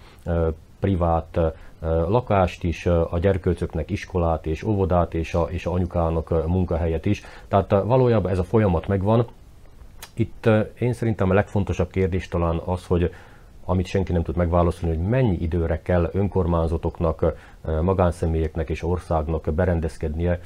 privát 0.79 1.39
lakást 2.07 2.63
is, 2.63 2.85
a 2.85 3.19
gyerkőcöknek 3.21 3.91
iskolát 3.91 4.45
és 4.45 4.63
óvodát, 4.63 5.13
és 5.13 5.33
a, 5.33 5.47
és 5.49 5.65
a 5.65 5.71
anyukának 5.71 6.47
munkahelyet 6.47 7.05
is. 7.05 7.23
Tehát 7.47 7.71
valójában 7.71 8.31
ez 8.31 8.39
a 8.39 8.43
folyamat 8.43 8.87
megvan. 8.87 9.25
Itt 10.13 10.49
én 10.79 10.93
szerintem 10.93 11.29
a 11.29 11.33
legfontosabb 11.33 11.91
kérdés 11.91 12.27
talán 12.27 12.61
az, 12.65 12.85
hogy 12.85 13.11
amit 13.65 13.85
senki 13.85 14.11
nem 14.11 14.23
tud 14.23 14.35
megválaszolni, 14.35 14.95
hogy 14.95 15.05
mennyi 15.07 15.37
időre 15.39 15.81
kell 15.81 16.09
önkormányzatoknak, 16.13 17.33
magánszemélyeknek 17.81 18.69
és 18.69 18.83
országnak 18.83 19.53
berendezkednie 19.53 20.39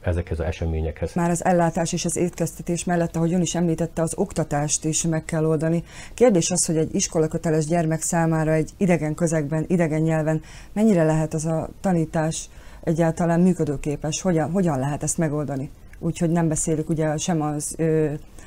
ezekhez 0.00 0.38
az 0.38 0.46
eseményekhez. 0.46 1.14
Már 1.14 1.30
az 1.30 1.44
ellátás 1.44 1.92
és 1.92 2.04
az 2.04 2.16
étkeztetés 2.16 2.84
mellett, 2.84 3.16
ahogy 3.16 3.32
ön 3.32 3.40
is 3.40 3.54
említette, 3.54 4.02
az 4.02 4.12
oktatást 4.16 4.84
is 4.84 5.02
meg 5.02 5.24
kell 5.24 5.44
oldani. 5.44 5.84
Kérdés 6.14 6.50
az, 6.50 6.66
hogy 6.66 6.76
egy 6.76 6.94
iskolaköteles 6.94 7.66
gyermek 7.66 8.00
számára 8.00 8.52
egy 8.52 8.70
idegen 8.76 9.14
közegben, 9.14 9.64
idegen 9.68 10.00
nyelven 10.00 10.42
mennyire 10.72 11.04
lehet 11.04 11.34
az 11.34 11.46
a 11.46 11.68
tanítás 11.80 12.48
egyáltalán 12.80 13.40
működőképes, 13.40 14.20
hogyan, 14.20 14.50
hogyan 14.50 14.78
lehet 14.78 15.02
ezt 15.02 15.18
megoldani? 15.18 15.70
Úgyhogy 15.98 16.30
nem 16.30 16.48
beszélük 16.48 16.88
ugye 16.88 17.16
sem 17.16 17.42
az, 17.42 17.76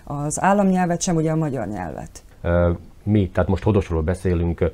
az 0.03 0.41
államnyelvet, 0.41 1.01
sem 1.01 1.15
ugye 1.15 1.31
a 1.31 1.35
magyar 1.35 1.67
nyelvet. 1.67 2.23
Mi, 3.03 3.29
tehát 3.29 3.49
most 3.49 3.63
Hodosról 3.63 4.01
beszélünk, 4.01 4.71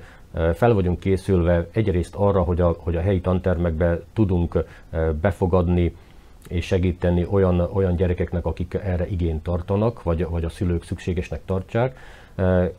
fel 0.54 0.74
vagyunk 0.74 1.00
készülve 1.00 1.68
egyrészt 1.72 2.16
arra, 2.16 2.42
hogy 2.42 2.62
a, 2.62 2.76
hogy 2.80 2.96
a 2.96 3.02
helyi 3.02 3.22
tantermekbe 3.22 4.02
tudunk 4.14 4.66
befogadni 5.22 5.96
és 6.50 6.66
segíteni 6.66 7.28
olyan, 7.30 7.60
olyan 7.60 7.96
gyerekeknek, 7.96 8.46
akik 8.46 8.74
erre 8.74 9.08
igényt 9.08 9.44
tartanak, 9.44 10.04
vagy, 10.04 10.26
vagy 10.26 10.44
a 10.44 10.50
szülők 10.50 10.84
szükségesnek 10.84 11.42
tartják. 11.46 11.98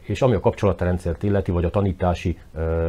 És 0.00 0.22
ami 0.22 0.34
a 0.34 0.40
kapcsolatrendszert 0.40 1.22
illeti, 1.22 1.50
vagy 1.50 1.64
a 1.64 1.70
tanítási 1.70 2.38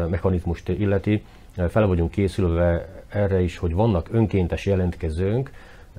mechanizmust 0.10 0.70
illeti, 0.70 1.24
fel 1.70 1.88
vagyunk 1.88 2.12
készülve 2.12 2.88
erre 3.10 3.42
is, 3.42 3.58
hogy 3.58 3.74
vannak 3.74 4.10
önkéntes 4.12 4.66
jelentkezőnk, 4.66 5.52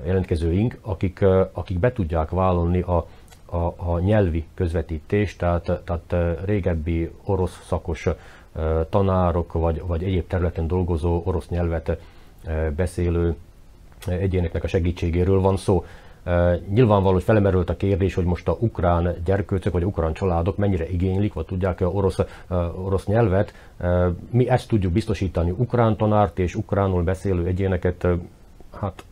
jelentkezőink, 0.04 0.78
akik, 0.80 1.24
akik 1.52 1.78
be 1.78 1.92
tudják 1.92 2.30
vállalni 2.30 2.80
a, 2.80 3.06
a, 3.44 3.74
a 3.76 3.98
nyelvi 3.98 4.44
közvetítést, 4.54 5.38
tehát, 5.38 5.80
tehát 5.84 6.40
régebbi 6.44 7.10
orosz 7.24 7.64
szakos 7.66 8.08
tanárok, 8.88 9.52
vagy, 9.52 9.82
vagy 9.86 10.02
egyéb 10.04 10.26
területen 10.26 10.66
dolgozó 10.66 11.22
orosz 11.24 11.48
nyelvet 11.48 12.00
beszélő 12.76 13.36
egyéneknek 14.06 14.64
a 14.64 14.68
segítségéről 14.68 15.40
van 15.40 15.56
szó. 15.56 15.84
Nyilvánvaló, 16.68 17.14
hogy 17.14 17.22
felemerült 17.22 17.70
a 17.70 17.76
kérdés, 17.76 18.14
hogy 18.14 18.24
most 18.24 18.48
a 18.48 18.56
ukrán 18.60 19.14
gyerkőcök 19.24 19.72
vagy 19.72 19.84
ukrán 19.84 20.12
családok 20.12 20.56
mennyire 20.56 20.88
igénylik, 20.88 21.32
vagy 21.32 21.44
tudják 21.44 21.80
-e 21.80 21.86
orosz, 21.86 22.18
orosz 22.84 23.06
nyelvet. 23.06 23.54
Mi 24.30 24.48
ezt 24.48 24.68
tudjuk 24.68 24.92
biztosítani 24.92 25.50
ukrán 25.50 25.96
tanárt 25.96 26.38
és 26.38 26.54
ukránul 26.54 27.02
beszélő 27.02 27.46
egyéneket, 27.46 28.06
hát 28.80 29.04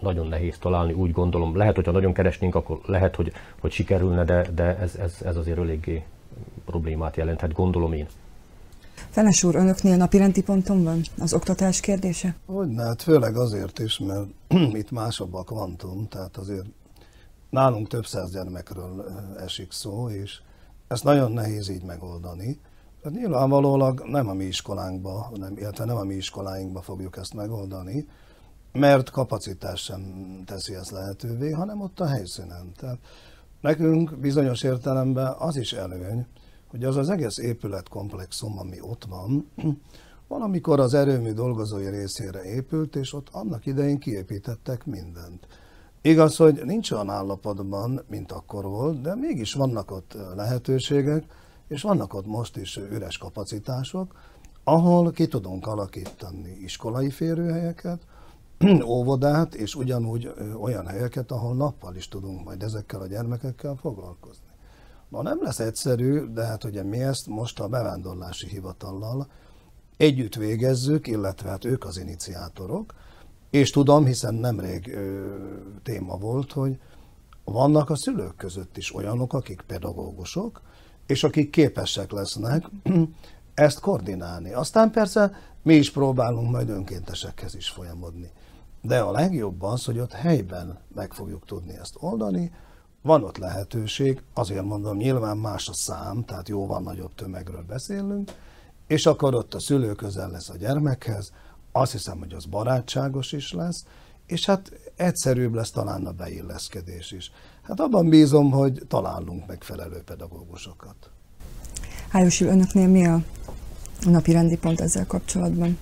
nagyon 0.00 0.26
nehéz 0.26 0.58
találni, 0.58 0.92
úgy 0.92 1.12
gondolom. 1.12 1.56
Lehet, 1.56 1.74
hogyha 1.74 1.92
nagyon 1.92 2.12
keresnénk, 2.12 2.54
akkor 2.54 2.80
lehet, 2.86 3.16
hogy, 3.16 3.32
hogy 3.60 3.70
sikerülne, 3.70 4.24
de, 4.24 4.46
de 4.54 4.76
ez, 4.78 4.94
ez, 4.94 5.22
ez 5.24 5.36
azért 5.36 5.58
eléggé 5.58 6.02
problémát 6.64 7.16
jelenthet, 7.16 7.52
gondolom 7.52 7.92
én. 7.92 8.06
Fenes 9.10 9.44
úr, 9.44 9.54
önöknél 9.54 9.96
napirendi 9.96 10.42
ponton 10.42 10.84
van 10.84 11.02
az 11.18 11.32
oktatás 11.32 11.80
kérdése? 11.80 12.36
Hogy 12.46 12.68
hát 12.76 13.02
főleg 13.02 13.36
azért 13.36 13.78
is, 13.78 13.98
mert 13.98 14.26
itt 14.80 14.90
másabb 14.90 15.34
a 15.34 15.42
kvantum, 15.42 16.08
tehát 16.08 16.36
azért 16.36 16.66
nálunk 17.50 17.88
több 17.88 18.06
száz 18.06 18.30
gyermekről 18.30 19.06
esik 19.38 19.72
szó, 19.72 20.08
és 20.08 20.40
ezt 20.88 21.04
nagyon 21.04 21.32
nehéz 21.32 21.68
így 21.68 21.82
megoldani. 21.82 22.58
Tehát 23.02 23.18
nyilvánvalólag 23.18 24.02
nem 24.06 24.28
a 24.28 24.32
mi 24.32 24.44
iskolánkba, 24.44 25.30
nem, 25.34 25.56
illetve 25.56 25.84
nem 25.84 25.96
a 25.96 26.04
mi 26.04 26.14
iskoláinkba 26.14 26.82
fogjuk 26.82 27.16
ezt 27.16 27.34
megoldani, 27.34 28.06
mert 28.72 29.10
kapacitás 29.10 29.80
sem 29.80 30.02
teszi 30.46 30.74
ezt 30.74 30.90
lehetővé, 30.90 31.50
hanem 31.50 31.80
ott 31.80 32.00
a 32.00 32.06
helyszínen. 32.06 32.72
Tehát 32.76 32.98
nekünk 33.60 34.16
bizonyos 34.16 34.62
értelemben 34.62 35.34
az 35.38 35.56
is 35.56 35.72
előny, 35.72 36.26
hogy 36.70 36.84
az 36.84 36.96
az 36.96 37.10
egész 37.10 37.38
épületkomplexum, 37.38 38.58
ami 38.58 38.80
ott 38.80 39.04
van, 39.04 39.50
valamikor 40.28 40.80
az 40.80 40.94
erőmű 40.94 41.32
dolgozói 41.32 41.88
részére 41.88 42.42
épült, 42.42 42.96
és 42.96 43.12
ott 43.12 43.28
annak 43.32 43.66
idején 43.66 43.98
kiépítettek 43.98 44.86
mindent. 44.86 45.46
Igaz, 46.02 46.36
hogy 46.36 46.60
nincs 46.64 46.90
olyan 46.90 47.10
állapotban, 47.10 48.00
mint 48.08 48.32
akkor 48.32 48.64
volt, 48.64 49.00
de 49.00 49.14
mégis 49.14 49.54
vannak 49.54 49.90
ott 49.90 50.16
lehetőségek, 50.36 51.24
és 51.68 51.82
vannak 51.82 52.14
ott 52.14 52.26
most 52.26 52.56
is 52.56 52.76
üres 52.76 53.18
kapacitások, 53.18 54.14
ahol 54.64 55.10
ki 55.10 55.26
tudunk 55.26 55.66
alakítani 55.66 56.56
iskolai 56.62 57.10
férőhelyeket, 57.10 58.02
óvodát, 58.84 59.54
és 59.54 59.74
ugyanúgy 59.74 60.32
olyan 60.60 60.86
helyeket, 60.86 61.30
ahol 61.30 61.54
nappal 61.54 61.96
is 61.96 62.08
tudunk 62.08 62.44
majd 62.44 62.62
ezekkel 62.62 63.00
a 63.00 63.06
gyermekekkel 63.06 63.74
foglalkozni. 63.80 64.47
Na 65.08 65.22
nem 65.22 65.42
lesz 65.42 65.58
egyszerű, 65.58 66.20
de 66.32 66.44
hát 66.44 66.64
ugye 66.64 66.82
mi 66.82 67.02
ezt 67.02 67.26
most 67.26 67.60
a 67.60 67.68
bevándorlási 67.68 68.48
hivatallal 68.48 69.26
együtt 69.96 70.34
végezzük, 70.34 71.06
illetve 71.06 71.48
hát 71.48 71.64
ők 71.64 71.84
az 71.84 71.98
iniciátorok, 71.98 72.94
és 73.50 73.70
tudom, 73.70 74.04
hiszen 74.04 74.34
nemrég 74.34 74.94
ö, 74.94 75.34
téma 75.82 76.16
volt, 76.16 76.52
hogy 76.52 76.78
vannak 77.44 77.90
a 77.90 77.96
szülők 77.96 78.36
között 78.36 78.76
is 78.76 78.94
olyanok, 78.94 79.32
akik 79.32 79.60
pedagógusok, 79.66 80.62
és 81.06 81.24
akik 81.24 81.50
képesek 81.50 82.10
lesznek 82.10 82.70
ezt 83.54 83.80
koordinálni. 83.80 84.52
Aztán 84.52 84.90
persze 84.90 85.32
mi 85.62 85.74
is 85.74 85.90
próbálunk 85.90 86.50
majd 86.50 86.68
önkéntesekhez 86.68 87.54
is 87.54 87.68
folyamodni. 87.68 88.30
De 88.82 89.00
a 89.00 89.10
legjobb 89.10 89.62
az, 89.62 89.84
hogy 89.84 89.98
ott 89.98 90.12
helyben 90.12 90.78
meg 90.94 91.12
fogjuk 91.12 91.44
tudni 91.44 91.76
ezt 91.76 91.96
oldani, 92.00 92.52
van 93.08 93.24
ott 93.24 93.36
lehetőség, 93.36 94.22
azért 94.34 94.64
mondom, 94.64 94.96
nyilván 94.96 95.36
más 95.36 95.68
a 95.68 95.72
szám, 95.72 96.24
tehát 96.24 96.48
jóval 96.48 96.80
nagyobb 96.80 97.14
tömegről 97.14 97.64
beszélünk, 97.68 98.30
és 98.86 99.06
akkor 99.06 99.34
ott 99.34 99.54
a 99.54 99.60
szülő 99.60 99.92
közel 99.92 100.30
lesz 100.30 100.48
a 100.48 100.56
gyermekhez, 100.56 101.32
azt 101.72 101.92
hiszem, 101.92 102.18
hogy 102.18 102.32
az 102.32 102.44
barátságos 102.44 103.32
is 103.32 103.52
lesz, 103.52 103.84
és 104.26 104.46
hát 104.46 104.72
egyszerűbb 104.96 105.54
lesz 105.54 105.70
talán 105.70 106.06
a 106.06 106.12
beilleszkedés 106.12 107.12
is. 107.12 107.30
Hát 107.62 107.80
abban 107.80 108.08
bízom, 108.08 108.50
hogy 108.50 108.82
találunk 108.88 109.46
megfelelő 109.46 110.02
pedagógusokat. 110.02 111.10
Hájosi, 112.08 112.44
önöknél 112.44 112.88
mi 112.88 113.06
a 113.06 113.22
napi 114.00 114.32
rendi 114.32 114.56
pont 114.56 114.80
ezzel 114.80 115.06
kapcsolatban? 115.06 115.78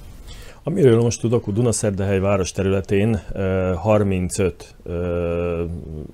Amiről 0.68 1.00
most 1.00 1.20
tudok, 1.20 1.50
Dunaszerdehely 1.50 2.18
város 2.18 2.52
területén 2.52 3.20
35 3.74 4.74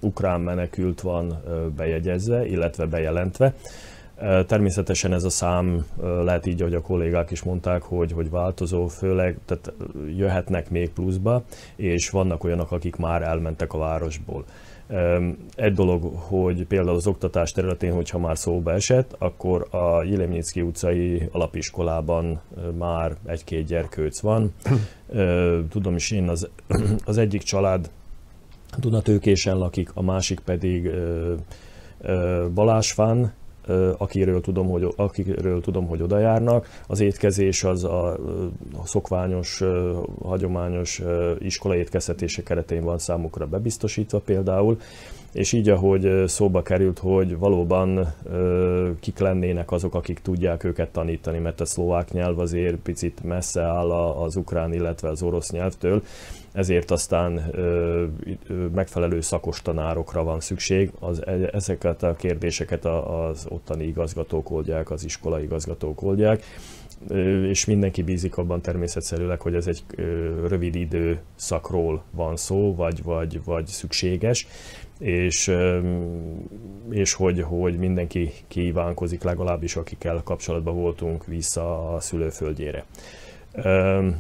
ukrán 0.01 0.41
menekült 0.41 1.01
van 1.01 1.43
bejegyezve, 1.77 2.47
illetve 2.47 2.87
bejelentve. 2.87 3.55
Természetesen 4.47 5.13
ez 5.13 5.25
a 5.25 5.31
szám 5.31 5.87
lehet 6.01 6.47
így, 6.47 6.61
ahogy 6.61 6.75
a 6.75 6.81
kollégák 6.81 7.31
is 7.31 7.43
mondták, 7.43 7.83
hogy, 7.83 8.13
hogy 8.13 8.31
változó, 8.31 8.87
főleg 8.87 9.39
tehát 9.45 9.73
jöhetnek 10.17 10.71
még 10.71 10.91
pluszba, 10.91 11.45
és 11.77 12.11
vannak 12.11 12.45
olyanok, 12.45 12.73
akik 12.73 12.97
már 12.97 13.23
elmentek 13.23 13.73
a 13.73 13.79
városból. 13.79 14.45
Egy 15.55 15.73
dolog, 15.73 16.15
hogy 16.15 16.67
például 16.67 16.97
az 16.97 17.07
oktatás 17.07 17.53
területén, 17.53 17.93
hogyha 17.93 18.19
már 18.19 18.39
szóba 18.39 18.73
esett, 18.73 19.15
akkor 19.19 19.67
a 19.71 20.03
Jilemnyicki 20.03 20.61
utcai 20.61 21.29
alapiskolában 21.33 22.41
már 22.79 23.17
egy-két 23.27 23.67
gyerkőc 23.67 24.21
van. 24.21 24.55
Tudom 25.71 25.95
is 25.95 26.11
én, 26.11 26.29
az, 26.29 26.49
az 27.05 27.19
egyik 27.19 27.43
család 27.43 27.91
Dunatőkésen 28.79 29.59
lakik, 29.59 29.91
a 29.95 30.03
másik 30.03 30.41
pedig 30.41 30.91
Balásfán, 32.55 33.33
akiről 33.97 34.41
tudom, 34.41 34.69
hogy, 34.69 34.93
akiről 34.97 35.61
tudom, 35.61 35.87
hogy 35.87 36.03
oda 36.03 36.19
járnak. 36.19 36.69
Az 36.87 37.01
étkezés 37.01 37.65
az 37.65 37.85
a, 37.85 38.19
szokványos, 38.85 39.63
hagyományos 40.23 41.03
iskolai 41.39 41.79
étkeztetése 41.79 42.43
keretén 42.43 42.83
van 42.83 42.99
számukra 42.99 43.47
bebiztosítva 43.47 44.19
például, 44.19 44.79
és 45.33 45.53
így, 45.53 45.69
ahogy 45.69 46.23
szóba 46.27 46.63
került, 46.63 46.99
hogy 46.99 47.39
valóban 47.39 48.15
kik 49.01 49.19
lennének 49.19 49.71
azok, 49.71 49.95
akik 49.95 50.19
tudják 50.19 50.65
őket 50.65 50.89
tanítani, 50.89 51.39
mert 51.39 51.61
a 51.61 51.65
szlovák 51.65 52.13
nyelv 52.13 52.39
azért 52.39 52.77
picit 52.77 53.23
messze 53.25 53.63
áll 53.63 53.91
az 53.93 54.37
ukrán, 54.37 54.73
illetve 54.73 55.09
az 55.09 55.23
orosz 55.23 55.51
nyelvtől, 55.51 56.03
ezért 56.53 56.91
aztán 56.91 57.51
megfelelő 58.75 59.21
szakos 59.21 59.63
tanárokra 59.63 60.25
van 60.25 60.41
szükség. 60.41 60.91
Az, 60.99 61.27
e, 61.27 61.49
ezeket 61.53 62.03
a 62.03 62.17
kérdéseket 62.17 62.85
az 62.85 63.47
ottani 63.49 63.85
igazgatók 63.85 64.51
oldják, 64.51 64.91
az 64.91 65.05
iskolai 65.05 65.43
igazgatók 65.43 66.03
oldják 66.03 66.45
és 67.49 67.65
mindenki 67.65 68.03
bízik 68.03 68.37
abban 68.37 68.61
természetszerűleg, 68.61 69.41
hogy 69.41 69.55
ez 69.55 69.67
egy 69.67 69.83
rövid 70.49 70.75
időszakról 70.75 72.03
van 72.11 72.37
szó, 72.37 72.75
vagy, 72.75 73.03
vagy, 73.03 73.45
vagy 73.45 73.67
szükséges, 73.67 74.47
és, 75.03 75.53
és 76.91 77.13
hogy, 77.13 77.41
hogy 77.41 77.77
mindenki 77.77 78.33
kívánkozik, 78.49 79.23
legalábbis 79.23 79.77
akikkel 79.77 80.21
kapcsolatban 80.25 80.75
voltunk 80.75 81.27
vissza 81.27 81.95
a 81.95 82.01
szülőföldjére. 82.01 82.85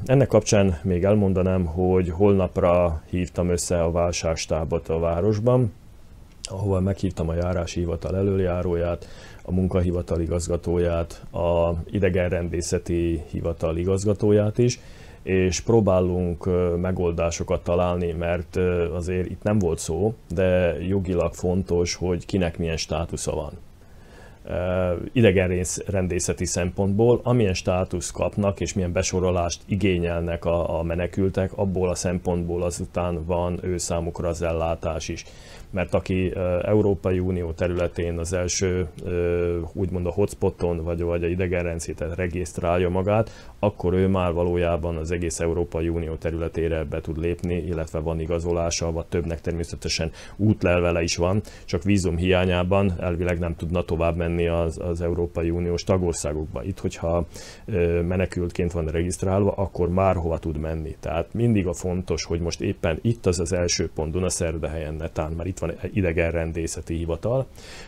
Ennek 0.04 0.26
kapcsán 0.26 0.78
még 0.82 1.04
elmondanám, 1.04 1.64
hogy 1.64 2.10
holnapra 2.10 3.02
hívtam 3.10 3.48
össze 3.48 3.82
a 3.82 3.90
válságstábot 3.90 4.88
a 4.88 4.98
városban, 4.98 5.72
ahova 6.42 6.80
meghívtam 6.80 7.28
a 7.28 7.34
járási 7.34 7.80
hivatal 7.80 8.16
előjáróját, 8.16 9.08
a 9.42 9.52
munkahivatal 9.52 10.20
igazgatóját, 10.20 11.24
a 11.32 11.72
idegenrendészeti 11.90 13.22
hivatal 13.30 13.76
igazgatóját 13.76 14.58
is, 14.58 14.80
és 15.22 15.61
próbálunk 15.61 16.48
megoldásokat 16.80 17.64
találni, 17.64 18.12
mert 18.12 18.56
azért 18.92 19.30
itt 19.30 19.42
nem 19.42 19.58
volt 19.58 19.78
szó, 19.78 20.14
de 20.35 20.76
jogilag 20.88 21.35
fontos, 21.35 21.94
hogy 21.94 22.26
kinek 22.26 22.58
milyen 22.58 22.76
státusza 22.76 23.35
van. 23.35 23.52
Idegenrendészeti 25.12 26.44
szempontból, 26.44 27.20
amilyen 27.22 27.54
státusz 27.54 28.11
kapnak 28.11 28.61
és 28.61 28.72
milyen 28.72 28.92
besorolást 28.92 29.62
igényelnek 29.66 30.44
a, 30.44 30.78
a 30.78 30.82
menekültek, 30.82 31.52
abból 31.56 31.88
a 31.88 31.94
szempontból 31.94 32.62
azután 32.62 33.24
van 33.24 33.58
ő 33.62 33.78
számukra 33.78 34.28
az 34.28 34.42
ellátás 34.42 35.08
is. 35.08 35.24
Mert 35.70 35.94
aki 35.94 36.32
Európai 36.62 37.18
Unió 37.18 37.52
területén 37.52 38.18
az 38.18 38.32
első 38.32 38.87
úgymond 39.72 40.06
a 40.06 40.11
hotspoton 40.11 40.85
vagy, 40.85 41.02
vagy 41.02 41.24
a 41.24 41.28
idegenrendszétet 41.28 42.16
regisztrálja 42.16 42.88
magát, 42.88 43.51
akkor 43.64 43.92
ő 43.92 44.09
már 44.09 44.33
valójában 44.33 44.96
az 44.96 45.11
egész 45.11 45.40
Európai 45.40 45.88
Unió 45.88 46.14
területére 46.14 46.85
be 46.85 47.01
tud 47.01 47.18
lépni, 47.18 47.55
illetve 47.55 47.98
van 47.98 48.20
igazolása, 48.20 48.92
vagy 48.92 49.07
többnek 49.07 49.40
természetesen 49.40 50.11
útlevele 50.37 51.03
is 51.03 51.16
van, 51.16 51.42
csak 51.64 51.83
vízum 51.83 52.16
hiányában 52.16 52.92
elvileg 53.01 53.38
nem 53.38 53.57
tudna 53.57 53.83
tovább 53.83 54.16
menni 54.16 54.46
az, 54.46 54.79
az 54.79 55.01
Európai 55.01 55.51
Uniós 55.51 55.85
tagországokba. 55.85 56.62
Itt, 56.62 56.79
hogyha 56.79 57.27
menekültként 58.07 58.72
van 58.72 58.87
regisztrálva, 58.87 59.53
akkor 59.53 59.88
már 59.88 60.16
hova 60.16 60.38
tud 60.38 60.59
menni. 60.59 60.96
Tehát 61.01 61.35
mindig 61.35 61.66
a 61.66 61.72
fontos, 61.72 62.25
hogy 62.25 62.40
most 62.40 62.61
éppen 62.61 62.98
itt 63.03 63.27
az 63.27 63.40
az 63.40 63.53
első 63.53 63.90
pont 63.94 64.12
Dunaszerdahelyen 64.12 64.94
netán, 64.94 65.33
mert 65.33 65.48
itt 65.48 65.59
van 65.59 65.72
idegenrendészeti 65.92 66.94
hivatal, 66.94 67.46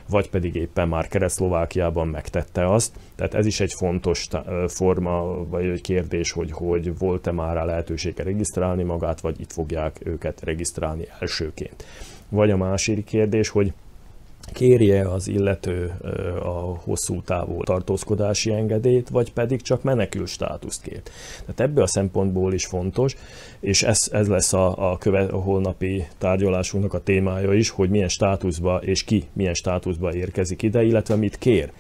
vagy 0.09 0.31
pedig 0.31 0.55
éppen 0.55 0.89
már 0.89 1.09
Keresztlovákiában 1.09 2.09
megtette 2.09 2.73
azt. 2.73 2.93
Tehát 3.15 3.35
ez 3.35 3.47
is 3.47 3.61
egy 3.61 3.73
fontos 3.73 4.29
forma, 4.67 5.45
vagy 5.49 5.63
egy 5.71 5.81
kérdés, 5.81 6.33
hogy, 6.33 6.53
hogy 6.53 6.99
volt-e 6.99 7.31
már 7.31 7.55
rá 7.55 7.65
lehetősége 7.65 8.23
regisztrálni 8.23 8.83
magát, 8.83 9.21
vagy 9.21 9.41
itt 9.41 9.53
fogják 9.53 10.01
őket 10.05 10.41
regisztrálni 10.45 11.05
elsőként. 11.21 11.85
Vagy 12.29 12.51
a 12.51 12.57
másik 12.57 13.05
kérdés, 13.05 13.49
hogy 13.49 13.73
kérje 14.53 15.09
az 15.09 15.29
illető 15.29 15.93
a 16.43 16.79
hosszú 16.85 17.23
távú 17.23 17.63
tartózkodási 17.63 18.53
engedélyt, 18.53 19.09
vagy 19.09 19.33
pedig 19.33 19.63
csak 19.63 19.83
menekül 19.83 20.27
státuszt 20.27 20.83
kér. 20.83 21.03
Tehát 21.41 21.61
ebből 21.61 21.85
a 21.85 21.87
szempontból 21.87 22.53
is 22.53 22.67
fontos, 22.67 23.17
és 23.61 23.83
ez, 23.83 24.09
ez 24.13 24.29
lesz 24.29 24.53
a, 24.53 24.93
a, 24.93 24.99
köve, 24.99 25.23
a 25.23 25.41
holnapi 25.41 26.07
tárgyalásunknak 26.19 26.95
a 26.95 27.03
témája 27.03 27.53
is, 27.53 27.71
hogy 27.71 27.91
milyen 27.91 28.09
státuszba 28.09 28.77
és 28.77 29.05
ki 29.05 29.25
milyen 29.33 29.55
státuszba 29.55 30.15
érkezik 30.15 30.63
ide, 30.63 30.83
illetve 30.83 31.17
mit 31.17 31.39
kér 31.39 31.73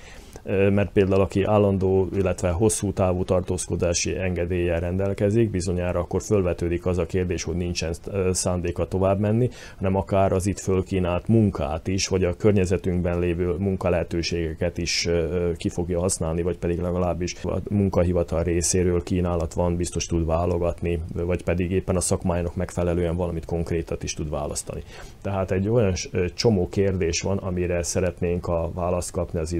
mert 0.46 0.92
például 0.92 1.20
aki 1.20 1.42
állandó, 1.42 2.08
illetve 2.16 2.50
hosszú 2.50 2.92
távú 2.92 3.24
tartózkodási 3.24 4.16
engedéllyel 4.16 4.80
rendelkezik, 4.80 5.50
bizonyára 5.50 5.98
akkor 5.98 6.22
fölvetődik 6.22 6.86
az 6.86 6.98
a 6.98 7.06
kérdés, 7.06 7.42
hogy 7.42 7.56
nincsen 7.56 7.94
szándéka 8.32 8.88
tovább 8.88 9.18
menni, 9.18 9.50
hanem 9.76 9.96
akár 9.96 10.32
az 10.32 10.46
itt 10.46 10.58
fölkínált 10.58 11.28
munkát 11.28 11.86
is, 11.86 12.08
vagy 12.08 12.24
a 12.24 12.36
környezetünkben 12.36 13.18
lévő 13.18 13.54
munkalehetőségeket 13.58 14.78
is 14.78 15.08
ki 15.56 15.68
fogja 15.68 16.00
használni, 16.00 16.42
vagy 16.42 16.58
pedig 16.58 16.80
legalábbis 16.80 17.44
a 17.44 17.58
munkahivatal 17.70 18.42
részéről 18.42 19.02
kínálat 19.02 19.54
van, 19.54 19.76
biztos 19.76 20.06
tud 20.06 20.26
válogatni, 20.26 21.00
vagy 21.12 21.44
pedig 21.44 21.70
éppen 21.70 21.96
a 21.96 22.00
szakmájának 22.00 22.56
megfelelően 22.56 23.16
valamit 23.16 23.44
konkrétat 23.44 24.02
is 24.02 24.14
tud 24.14 24.30
választani. 24.30 24.82
Tehát 25.22 25.50
egy 25.50 25.68
olyan 25.68 25.92
csomó 26.34 26.68
kérdés 26.68 27.20
van, 27.20 27.36
amire 27.36 27.82
szeretnénk 27.82 28.46
a 28.46 28.70
választ 28.74 29.10
kapni 29.10 29.38
az 29.38 29.52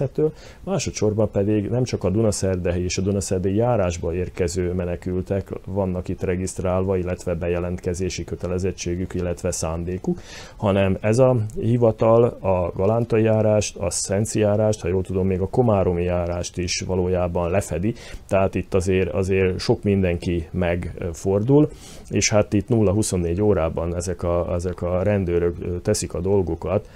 idegenrendészettől, 0.00 0.32
másodszorban 0.64 1.30
pedig 1.30 1.68
nem 1.68 1.84
csak 1.84 2.04
a 2.04 2.10
Dunaszerdei 2.10 2.84
és 2.84 2.98
a 2.98 3.02
Dunaszerdei 3.02 3.54
járásba 3.54 4.14
érkező 4.14 4.72
menekültek 4.72 5.48
vannak 5.66 6.08
itt 6.08 6.22
regisztrálva, 6.22 6.96
illetve 6.96 7.34
bejelentkezési 7.34 8.24
kötelezettségük, 8.24 9.14
illetve 9.14 9.50
szándékuk, 9.50 10.20
hanem 10.56 10.96
ez 11.00 11.18
a 11.18 11.36
hivatal 11.60 12.24
a 12.24 12.72
Galántai 12.74 13.22
járást, 13.22 13.76
a 13.76 13.90
Szenci 13.90 14.38
járást, 14.38 14.80
ha 14.80 14.88
jól 14.88 15.02
tudom, 15.02 15.26
még 15.26 15.40
a 15.40 15.48
Komáromi 15.48 16.02
járást 16.02 16.58
is 16.58 16.80
valójában 16.80 17.50
lefedi, 17.50 17.94
tehát 18.28 18.54
itt 18.54 18.74
azért, 18.74 19.12
azért 19.12 19.58
sok 19.58 19.82
mindenki 19.82 20.48
megfordul, 20.50 21.68
és 22.08 22.30
hát 22.30 22.52
itt 22.52 22.66
0-24 22.68 23.42
órában 23.42 23.96
ezek 23.96 24.22
a, 24.22 24.54
ezek 24.54 24.82
a 24.82 25.02
rendőrök 25.02 25.82
teszik 25.82 26.14
a 26.14 26.20
dolgukat, 26.20 26.88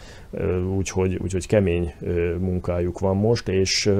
úgyhogy, 0.76 1.18
úgyhogy 1.22 1.46
kemény 1.46 1.94
munkájuk 2.38 2.98
van 2.98 3.16
most, 3.16 3.48
és 3.48 3.92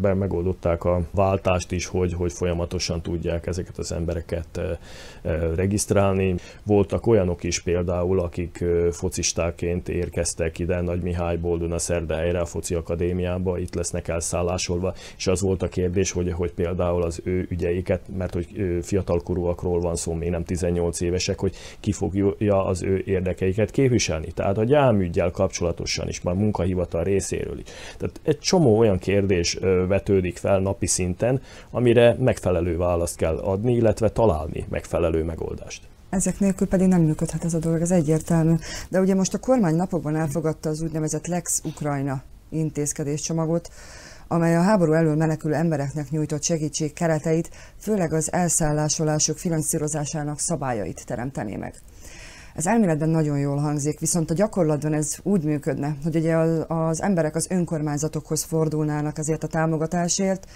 megoldották 0.00 0.84
a 0.84 1.00
váltást 1.10 1.72
is, 1.72 1.86
hogy, 1.86 2.12
hogy 2.12 2.32
folyamatosan 2.32 3.02
tudják 3.02 3.46
ezeket 3.46 3.78
az 3.78 3.92
embereket 3.92 4.60
regisztrálni. 5.54 6.34
Voltak 6.64 7.06
olyanok 7.06 7.42
is 7.42 7.60
például, 7.62 8.20
akik 8.20 8.64
focistáként 8.90 9.88
érkeztek 9.88 10.58
ide 10.58 10.80
Nagy 10.80 11.02
Mihályból 11.02 11.58
Dunaszerdahelyre 11.58 12.40
a 12.40 12.46
foci 12.46 12.74
akadémiába, 12.74 13.58
itt 13.58 13.74
lesznek 13.74 14.08
elszállásolva, 14.08 14.94
és 15.16 15.26
az 15.26 15.40
volt 15.40 15.62
a 15.62 15.68
kérdés, 15.68 16.10
hogy, 16.10 16.32
hogy 16.32 16.52
például 16.52 17.02
az 17.02 17.20
ő 17.24 17.46
ügyeiket, 17.50 18.00
mert 18.16 18.34
hogy 18.34 18.78
fiatalkorúakról 18.82 19.80
van 19.80 19.96
szó, 19.96 20.12
még 20.12 20.30
nem 20.30 20.44
18 20.44 21.00
évesek, 21.00 21.40
hogy 21.40 21.54
ki 21.80 21.92
fogja 21.92 22.64
az 22.64 22.82
ő 22.82 23.02
érdekeiket 23.04 23.70
képviselni. 23.70 24.32
Tehát 24.32 24.58
a 24.58 24.64
gyámügyel 24.64 25.30
kapcsolatban 25.30 25.77
kapcsolatosan 25.78 26.08
is, 26.08 26.20
már 26.20 26.34
munkahivatal 26.34 27.04
részéről 27.04 27.58
is. 27.58 27.64
Tehát 27.98 28.20
egy 28.22 28.38
csomó 28.38 28.78
olyan 28.78 28.98
kérdés 28.98 29.58
vetődik 29.88 30.36
fel 30.36 30.60
napi 30.60 30.86
szinten, 30.86 31.40
amire 31.70 32.16
megfelelő 32.18 32.76
választ 32.76 33.16
kell 33.16 33.36
adni, 33.36 33.74
illetve 33.74 34.08
találni 34.08 34.66
megfelelő 34.68 35.24
megoldást. 35.24 35.82
Ezek 36.10 36.38
nélkül 36.38 36.66
pedig 36.68 36.86
nem 36.86 37.02
működhet 37.02 37.44
ez 37.44 37.54
a 37.54 37.58
dolog, 37.58 37.80
ez 37.80 37.90
egyértelmű. 37.90 38.54
De 38.88 39.00
ugye 39.00 39.14
most 39.14 39.34
a 39.34 39.38
kormány 39.38 39.74
napokban 39.74 40.16
elfogadta 40.16 40.68
az 40.68 40.80
úgynevezett 40.80 41.26
Lex 41.26 41.60
Ukrajna 41.64 42.22
intézkedéscsomagot, 42.50 43.68
amely 44.28 44.56
a 44.56 44.62
háború 44.62 44.92
elől 44.92 45.16
menekülő 45.16 45.54
embereknek 45.54 46.10
nyújtott 46.10 46.42
segítség 46.42 46.92
kereteit, 46.92 47.50
főleg 47.80 48.12
az 48.12 48.32
elszállásolások 48.32 49.38
finanszírozásának 49.38 50.38
szabályait 50.38 51.06
teremtené 51.06 51.56
meg. 51.56 51.74
Ez 52.58 52.66
elméletben 52.66 53.08
nagyon 53.08 53.38
jól 53.38 53.56
hangzik, 53.56 54.00
viszont 54.00 54.30
a 54.30 54.34
gyakorlatban 54.34 54.92
ez 54.92 55.16
úgy 55.22 55.42
működne, 55.42 55.96
hogy 56.02 56.16
ugye 56.16 56.36
az 56.66 57.02
emberek 57.02 57.34
az 57.34 57.50
önkormányzatokhoz 57.50 58.42
fordulnának 58.42 59.18
azért 59.18 59.44
a 59.44 59.46
támogatásért, 59.46 60.46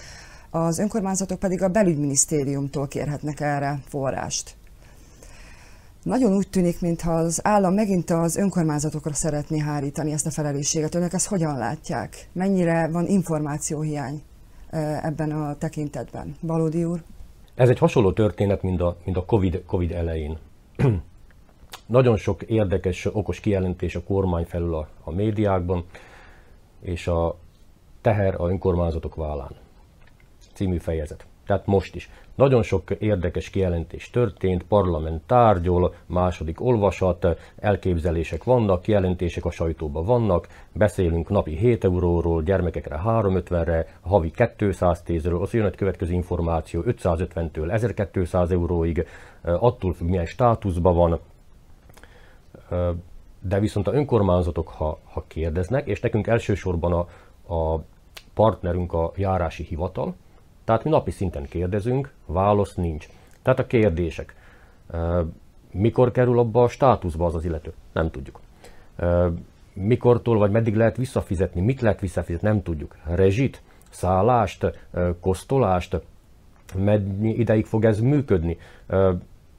az 0.51 0.79
önkormányzatok 0.79 1.39
pedig 1.39 1.63
a 1.63 1.69
belügyminisztériumtól 1.69 2.89
kérhetnek 2.89 3.41
erre 3.41 3.81
forrást. 3.89 4.55
Nagyon 6.03 6.35
úgy 6.37 6.49
tűnik, 6.49 6.81
mintha 6.81 7.13
az 7.13 7.41
állam 7.43 7.75
megint 7.75 8.11
az 8.11 8.37
önkormányzatokra 8.37 9.15
szeretné 9.15 9.59
hárítani 9.59 10.13
ezt 10.13 10.27
a 10.27 10.31
felelősséget. 10.31 10.95
Önök 10.95 11.13
ezt 11.13 11.29
hogyan 11.29 11.59
látják? 11.59 12.29
Mennyire 12.33 12.89
van 12.89 13.07
információhiány 13.07 14.23
ebben 15.03 15.31
a 15.31 15.57
tekintetben? 15.59 16.37
Balódi 16.47 16.85
úr? 16.85 17.03
Ez 17.55 17.69
egy 17.69 17.79
hasonló 17.79 18.13
történet, 18.13 18.63
mint 18.63 18.81
a, 18.81 18.97
mint 19.05 19.17
a 19.17 19.25
COVID, 19.25 19.63
COVID 19.67 19.91
elején. 19.91 20.39
Nagyon 21.87 22.17
sok 22.17 22.43
érdekes, 22.43 23.05
okos 23.05 23.41
kijelentés 23.41 23.95
a 23.95 24.03
kormány 24.03 24.45
felül 24.45 24.75
a, 24.75 24.89
a 25.05 25.11
médiákban, 25.11 25.85
és 26.81 27.07
a 27.07 27.37
teher 28.01 28.41
a 28.41 28.49
önkormányzatok 28.49 29.15
vállán 29.15 29.55
című 30.55 30.79
fejezet. 30.79 31.27
Tehát 31.47 31.67
most 31.67 31.95
is. 31.95 32.11
Nagyon 32.35 32.63
sok 32.63 32.91
érdekes 32.91 33.51
kijelentés 33.51 34.11
történt, 34.11 34.63
parlament 34.63 35.23
tárgyol, 35.27 35.95
második 36.07 36.61
olvasat, 36.61 37.27
elképzelések 37.57 38.45
vannak, 38.45 38.83
kijelentések 38.83 39.45
a 39.45 39.51
sajtóban 39.51 40.05
vannak, 40.05 40.49
beszélünk 40.73 41.29
napi 41.29 41.57
7 41.57 41.85
euróról, 41.85 42.43
gyermekekre 42.43 43.01
350-re, 43.05 43.87
havi 44.01 44.31
210-ről, 44.37 45.41
az 45.41 45.53
jön 45.53 45.67
egy 45.67 45.77
következő 45.77 46.13
információ 46.13 46.83
550-től 46.87 47.73
1200 47.73 48.51
euróig, 48.51 49.07
attól 49.43 49.93
függ 49.93 50.09
milyen 50.09 50.27
státuszban 50.27 50.95
van, 50.95 51.21
de 53.41 53.61
viszont 53.61 53.87
a 53.87 53.93
önkormányzatok, 53.93 54.69
ha, 54.69 54.99
ha 55.05 55.25
kérdeznek, 55.27 55.87
és 55.87 56.01
nekünk 56.01 56.27
elsősorban 56.27 56.93
a, 56.93 57.09
a 57.55 57.83
partnerünk 58.35 58.93
a 58.93 59.13
járási 59.17 59.63
hivatal, 59.63 60.15
tehát 60.65 60.85
mi 60.85 60.91
napi 60.91 61.11
szinten 61.11 61.45
kérdezünk, 61.45 62.13
válasz 62.27 62.75
nincs. 62.75 63.09
Tehát 63.43 63.59
a 63.59 63.67
kérdések. 63.67 64.35
Mikor 65.71 66.11
kerül 66.11 66.39
abba 66.39 66.63
a 66.63 66.69
státuszba 66.69 67.27
az 67.27 67.35
az 67.35 67.45
illető? 67.45 67.73
Nem 67.93 68.11
tudjuk. 68.11 68.41
Mikortól 69.73 70.39
vagy 70.39 70.51
meddig 70.51 70.77
lehet 70.77 70.97
visszafizetni? 70.97 71.61
Mit 71.61 71.81
lehet 71.81 72.01
visszafizetni? 72.01 72.49
Nem 72.49 72.63
tudjuk. 72.63 72.97
Rezsit, 73.05 73.63
szállást, 73.91 74.79
kosztolást, 75.21 76.01
mennyi 76.75 77.31
ideig 77.31 77.67
fog 77.67 77.85
ez 77.85 78.01
működni? 78.01 78.59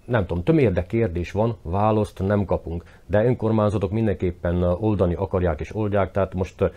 Nem 0.05 0.25
tudom, 0.25 0.43
tömérdek 0.43 0.87
kérdés 0.87 1.31
van, 1.31 1.57
választ 1.61 2.19
nem 2.19 2.45
kapunk, 2.45 2.83
de 3.05 3.25
önkormányzatok 3.25 3.91
mindenképpen 3.91 4.63
oldani 4.63 5.13
akarják 5.13 5.59
és 5.59 5.75
oldják, 5.75 6.11
tehát 6.11 6.33
most 6.33 6.71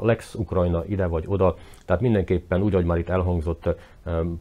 Lex 0.00 0.34
Ukrajna 0.34 0.84
ide 0.86 1.06
vagy 1.06 1.24
oda, 1.26 1.56
tehát 1.84 2.02
mindenképpen 2.02 2.62
úgy, 2.62 2.72
ahogy 2.74 2.86
már 2.86 2.98
itt 2.98 3.08
elhangzott, 3.08 3.74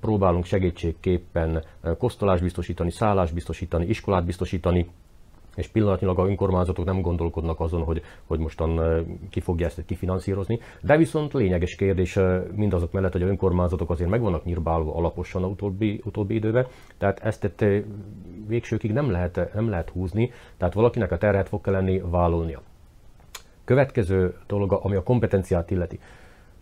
próbálunk 0.01 0.45
segítségképpen 0.45 1.63
kosztolást 1.97 2.41
biztosítani, 2.41 2.91
szállást 2.91 3.33
biztosítani, 3.33 3.85
iskolát 3.85 4.25
biztosítani, 4.25 4.89
és 5.55 5.67
pillanatnyilag 5.67 6.19
a 6.19 6.27
önkormányzatok 6.27 6.85
nem 6.85 7.01
gondolkodnak 7.01 7.59
azon, 7.59 7.83
hogy, 7.83 8.01
hogy 8.25 8.39
mostan 8.39 8.79
ki 9.29 9.39
fogja 9.39 9.65
ezt 9.65 9.85
kifinanszírozni. 9.85 10.59
De 10.81 10.97
viszont 10.97 11.33
lényeges 11.33 11.75
kérdés 11.75 12.19
mindazok 12.55 12.91
mellett, 12.91 13.11
hogy 13.11 13.23
a 13.23 13.27
önkormányzatok 13.27 13.89
azért 13.89 14.09
meg 14.09 14.21
vannak 14.21 14.45
nyírbálva 14.45 14.95
alaposan 14.95 15.43
a 15.43 15.47
utóbbi, 15.47 16.01
utóbbi 16.05 16.35
időben, 16.35 16.65
tehát 16.97 17.19
ezt 17.19 17.43
ett, 17.43 17.65
végsőkig 18.47 18.91
nem 18.91 19.11
lehet, 19.11 19.53
nem 19.53 19.69
lehet 19.69 19.89
húzni, 19.89 20.31
tehát 20.57 20.73
valakinek 20.73 21.11
a 21.11 21.17
terhet 21.17 21.47
fog 21.47 21.61
kelleni 21.61 21.99
vállalnia. 21.99 22.61
Következő 23.63 24.35
dolog, 24.47 24.79
ami 24.83 24.95
a 24.95 25.03
kompetenciát 25.03 25.71
illeti. 25.71 25.99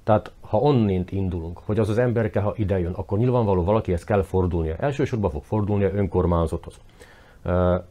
Tehát 0.03 0.31
ha 0.41 0.57
onnint 0.57 1.11
indulunk, 1.11 1.59
hogy 1.65 1.79
az 1.79 1.89
az 1.89 1.97
emberke, 1.97 2.39
ha 2.39 2.53
idejön, 2.57 2.93
akkor 2.93 3.17
nyilvánvaló 3.17 3.63
valakihez 3.63 4.03
kell 4.03 4.21
fordulnia. 4.21 4.75
Elsősorban 4.75 5.31
fog 5.31 5.43
fordulnia 5.43 5.93
önkormányzathoz. 5.93 6.79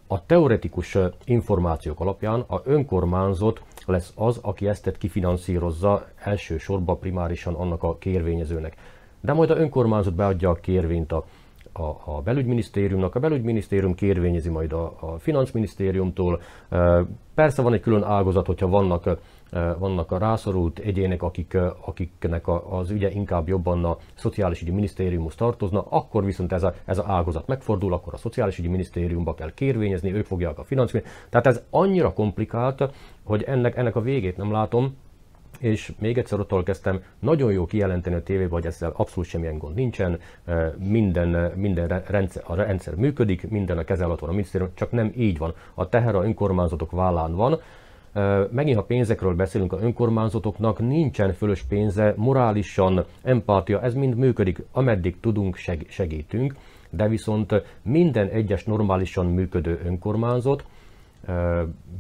A 0.07 0.27
teoretikus 0.27 0.99
információk 1.25 2.01
alapján 2.01 2.41
a 2.41 2.61
önkormányzat 2.65 3.63
lesz 3.87 4.13
az, 4.17 4.39
aki 4.43 4.69
ezt 4.69 4.97
kifinanszírozza 4.99 6.07
elsősorban 6.23 6.99
primárisan 6.99 7.55
annak 7.55 7.83
a 7.83 7.99
kérvényezőnek. 7.99 8.77
De 9.21 9.33
majd 9.33 9.51
a 9.51 9.57
önkormányzat 9.57 10.15
beadja 10.15 10.51
a 10.51 10.55
kérvényt 10.55 11.13
a, 11.13 11.25
a, 11.73 11.83
a 12.05 12.21
belügyminisztériumnak, 12.25 13.15
a 13.15 13.21
belügyminisztérium 13.21 13.95
kérvényezi 13.95 14.49
majd 14.49 14.73
a, 14.73 14.85
a 15.01 15.19
financminisztériumtól. 15.19 16.41
Persze 17.35 17.63
van 17.63 17.73
egy 17.73 17.81
külön 17.81 18.03
ágazat, 18.03 18.47
hogyha 18.47 18.69
vannak 18.69 19.19
vannak 19.79 20.11
a 20.11 20.19
rászorult 20.19 20.79
egyének, 20.79 21.23
akik, 21.23 21.57
akiknek 21.87 22.49
az 22.71 22.91
ügye 22.91 23.11
inkább 23.11 23.49
jobban 23.49 23.85
a 23.85 23.99
Szociális 24.15 24.63
Ügyi 24.63 24.71
Minisztériumhoz 24.71 25.35
tartozna, 25.35 25.87
akkor 25.89 26.25
viszont 26.25 26.53
ez 26.53 26.63
a, 26.63 26.75
ez 26.85 26.99
a 26.99 27.05
ágazat 27.07 27.47
megfordul, 27.47 27.93
akkor 27.93 28.15
a 28.15 28.17
Szociális 28.17 28.59
Ügyi 28.59 28.69
Minisztériumba 28.69 29.35
kell 29.35 29.55
kérvényezni, 29.55 30.15
ők 30.15 30.27
fogják 30.27 30.59
a 30.59 30.65
finanszírozni. 30.65 31.11
Tehát 31.29 31.47
ez 31.47 31.63
annyira 31.71 32.13
komplikált, 32.13 32.91
hogy 33.25 33.43
ennek, 33.43 33.77
ennek 33.77 33.97
a 33.97 34.01
végét 34.01 34.37
nem 34.37 34.53
látom, 34.53 34.97
és 35.59 35.93
még 35.99 36.19
egyszer 36.19 36.41
ott 36.41 36.65
kezdtem, 36.65 37.03
nagyon 37.19 37.53
jó 37.53 37.67
kijelenteni 37.67 38.17
a 38.17 38.23
tévébe, 38.23 38.51
hogy 38.51 38.67
ezzel 38.67 38.93
abszolút 38.97 39.29
semmilyen 39.29 39.59
gond 39.59 39.75
nincsen, 39.75 40.21
minden, 40.79 41.53
minden 41.57 42.03
rendszer, 42.07 42.43
a 42.47 42.55
rendszer 42.55 42.95
működik, 42.95 43.51
minden 43.51 43.79
a 43.79 43.85
keze 43.85 44.07
van 44.07 44.17
a 44.21 44.27
minisztérium, 44.27 44.71
csak 44.75 44.91
nem 44.91 45.13
így 45.17 45.39
van. 45.39 45.55
A 45.75 45.89
teher 45.89 46.15
a 46.15 46.25
önkormányzatok 46.25 46.91
vállán 46.91 47.35
van, 47.35 47.61
Megint, 48.51 48.77
ha 48.77 48.83
pénzekről 48.83 49.35
beszélünk, 49.35 49.73
a 49.73 49.81
önkormányzatoknak 49.81 50.79
nincsen 50.79 51.33
fölös 51.33 51.63
pénze, 51.63 52.15
morálisan, 52.17 53.05
empátia, 53.23 53.81
ez 53.83 53.95
mind 53.95 54.17
működik, 54.17 54.63
ameddig 54.73 55.21
tudunk, 55.21 55.57
segítünk, 55.89 56.55
de 56.91 57.09
viszont 57.09 57.63
minden 57.83 58.29
egyes 58.29 58.65
normálisan 58.65 59.27
működő 59.27 59.81
önkormányzat, 59.85 60.65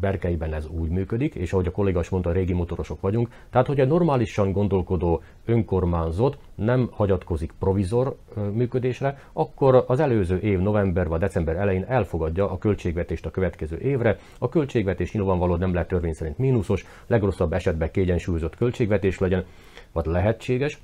Berkeiben 0.00 0.54
ez 0.54 0.66
úgy 0.66 0.88
működik, 0.88 1.34
és 1.34 1.52
ahogy 1.52 1.66
a 1.66 1.70
kolléga 1.70 2.00
is 2.00 2.08
mondta, 2.08 2.32
régi 2.32 2.52
motorosok 2.52 3.00
vagyunk, 3.00 3.28
tehát 3.50 3.66
hogy 3.66 3.80
egy 3.80 3.88
normálisan 3.88 4.52
gondolkodó 4.52 5.22
önkormányzat 5.44 6.38
nem 6.54 6.88
hagyatkozik 6.92 7.52
provizor 7.58 8.16
működésre, 8.52 9.18
akkor 9.32 9.84
az 9.86 10.00
előző 10.00 10.38
év 10.38 10.58
november 10.58 11.08
vagy 11.08 11.20
december 11.20 11.56
elején 11.56 11.84
elfogadja 11.84 12.50
a 12.50 12.58
költségvetést 12.58 13.26
a 13.26 13.30
következő 13.30 13.78
évre. 13.78 14.18
A 14.38 14.48
költségvetés 14.48 15.12
nyilvánvalóan 15.12 15.58
nem 15.58 15.72
lehet 15.72 15.88
törvény 15.88 16.12
szerint 16.12 16.38
mínuszos, 16.38 16.86
legrosszabb 17.06 17.52
esetben 17.52 17.90
kiegyensúlyozott 17.90 18.56
költségvetés 18.56 19.18
legyen, 19.18 19.44
vagy 19.92 20.06
lehetséges, 20.06 20.78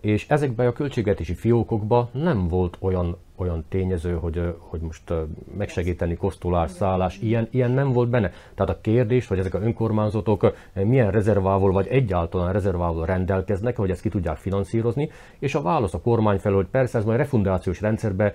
és 0.00 0.28
ezekben 0.28 0.66
a 0.66 0.72
költségvetési 0.72 1.34
fiókokban 1.34 2.08
nem 2.12 2.48
volt 2.48 2.76
olyan, 2.80 3.16
olyan 3.36 3.64
tényező, 3.68 4.14
hogy, 4.14 4.54
hogy 4.58 4.80
most 4.80 5.12
megsegíteni 5.56 6.16
kosztolás, 6.16 6.70
szállás, 6.70 7.18
ilyen, 7.18 7.48
ilyen 7.50 7.70
nem 7.70 7.92
volt 7.92 8.08
benne. 8.08 8.32
Tehát 8.54 8.74
a 8.74 8.80
kérdés, 8.80 9.26
hogy 9.26 9.38
ezek 9.38 9.54
a 9.54 9.60
önkormányzatok 9.60 10.54
milyen 10.72 11.10
rezervával 11.10 11.72
vagy 11.72 11.86
egyáltalán 11.86 12.52
rezervával 12.52 13.06
rendelkeznek, 13.06 13.76
hogy 13.76 13.90
ezt 13.90 14.00
ki 14.00 14.08
tudják 14.08 14.36
finanszírozni, 14.36 15.10
és 15.38 15.54
a 15.54 15.62
válasz 15.62 15.94
a 15.94 16.00
kormány 16.00 16.38
felől, 16.38 16.58
hogy 16.58 16.70
persze 16.70 16.98
ez 16.98 17.04
majd 17.04 17.18
refundációs 17.18 17.80
rendszerbe 17.80 18.34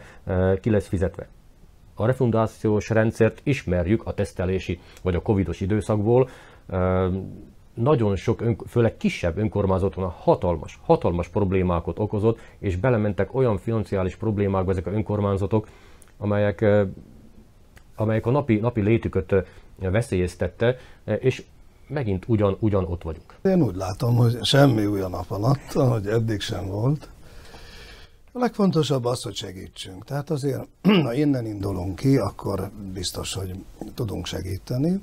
ki 0.61 0.69
lesz 0.69 0.87
fizetve. 0.87 1.27
A 1.95 2.05
refundációs 2.05 2.89
rendszert 2.89 3.41
ismerjük 3.43 4.01
a 4.05 4.13
tesztelési 4.13 4.79
vagy 5.01 5.15
a 5.15 5.21
covidos 5.21 5.61
időszakból, 5.61 6.29
nagyon 7.73 8.15
sok, 8.15 8.41
ön, 8.41 8.57
főleg 8.67 8.97
kisebb 8.97 9.37
önkormányzaton 9.37 10.09
hatalmas, 10.09 10.79
hatalmas 10.83 11.27
problémákat 11.27 11.99
okozott, 11.99 12.39
és 12.59 12.75
belementek 12.75 13.35
olyan 13.35 13.57
financiális 13.57 14.15
problémákba 14.15 14.71
ezek 14.71 14.87
a 14.87 14.91
önkormányzatok, 14.91 15.67
amelyek, 16.17 16.65
amelyek 17.95 18.25
a 18.25 18.31
napi, 18.31 18.55
napi 18.55 18.81
létüket 18.81 19.33
veszélyeztette, 19.79 20.77
és 21.19 21.43
megint 21.87 22.23
ugyan, 22.27 22.57
ugyan 22.59 22.85
ott 22.85 23.03
vagyunk. 23.03 23.35
Én 23.41 23.61
úgy 23.61 23.75
látom, 23.75 24.15
hogy 24.15 24.43
semmi 24.43 24.85
új 24.85 25.01
a 25.01 25.07
nap 25.07 25.31
alatt, 25.31 25.71
hogy 25.71 26.07
eddig 26.07 26.39
sem 26.39 26.67
volt. 26.67 27.09
A 28.35 28.39
legfontosabb 28.39 29.05
az, 29.05 29.21
hogy 29.21 29.35
segítsünk. 29.35 30.05
Tehát 30.05 30.29
azért, 30.29 30.67
ha 31.03 31.13
innen 31.13 31.45
indulunk 31.45 31.95
ki, 31.95 32.17
akkor 32.17 32.71
biztos, 32.93 33.33
hogy 33.33 33.55
tudunk 33.93 34.25
segíteni. 34.25 34.99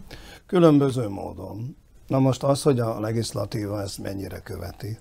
Különböző 0.46 1.09
módon. 1.09 1.76
Na 2.10 2.18
most 2.18 2.42
az, 2.42 2.62
hogy 2.62 2.80
a 2.80 3.00
legislatíva 3.00 3.80
ezt 3.80 3.98
mennyire 3.98 4.38
követi, 4.38 4.98